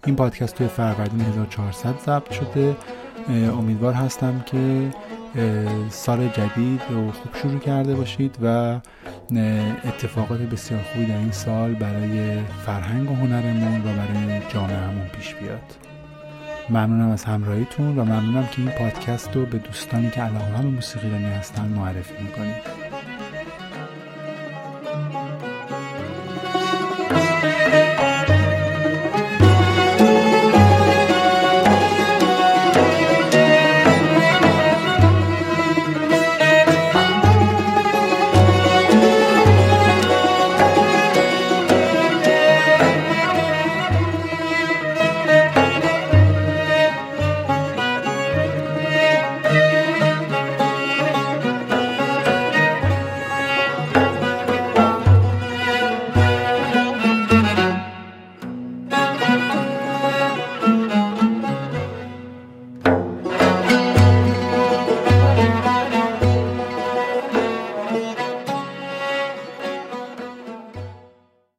این 0.07 0.17
پادکست 0.17 0.55
توی 0.55 0.67
فروردین 0.67 1.21
1400 1.21 1.95
ضبط 2.07 2.31
شده. 2.31 2.77
امیدوار 3.59 3.93
هستم 3.93 4.45
که 4.47 4.91
سال 5.91 6.29
جدید 6.29 6.81
رو 6.91 7.13
خوب 7.13 7.37
شروع 7.43 7.59
کرده 7.59 7.95
باشید 7.95 8.37
و 8.43 8.79
اتفاقات 9.85 10.41
بسیار 10.41 10.81
خوبی 10.83 11.07
در 11.07 11.19
این 11.19 11.33
سال 11.33 11.75
برای 11.75 12.39
فرهنگ 12.67 13.11
و 13.11 13.15
هنرمون 13.15 13.81
و 13.81 13.85
برای 13.85 14.41
جامعهمون 14.49 15.07
پیش 15.07 15.35
بیاد. 15.35 15.90
ممنونم 16.69 17.11
از 17.11 17.25
همراهیتون 17.25 17.99
و 17.99 18.05
ممنونم 18.05 18.47
که 18.47 18.63
این 18.63 18.71
پادکست 18.71 19.37
رو 19.37 19.47
به 19.47 19.59
دوستانی 19.59 20.11
که 20.11 20.21
علاقه 20.21 20.63
به 20.63 20.69
موسیقی 20.69 21.11
رانی 21.11 21.25
هستن 21.25 21.69
معرفی 21.69 22.23
می‌کنید. 22.23 22.90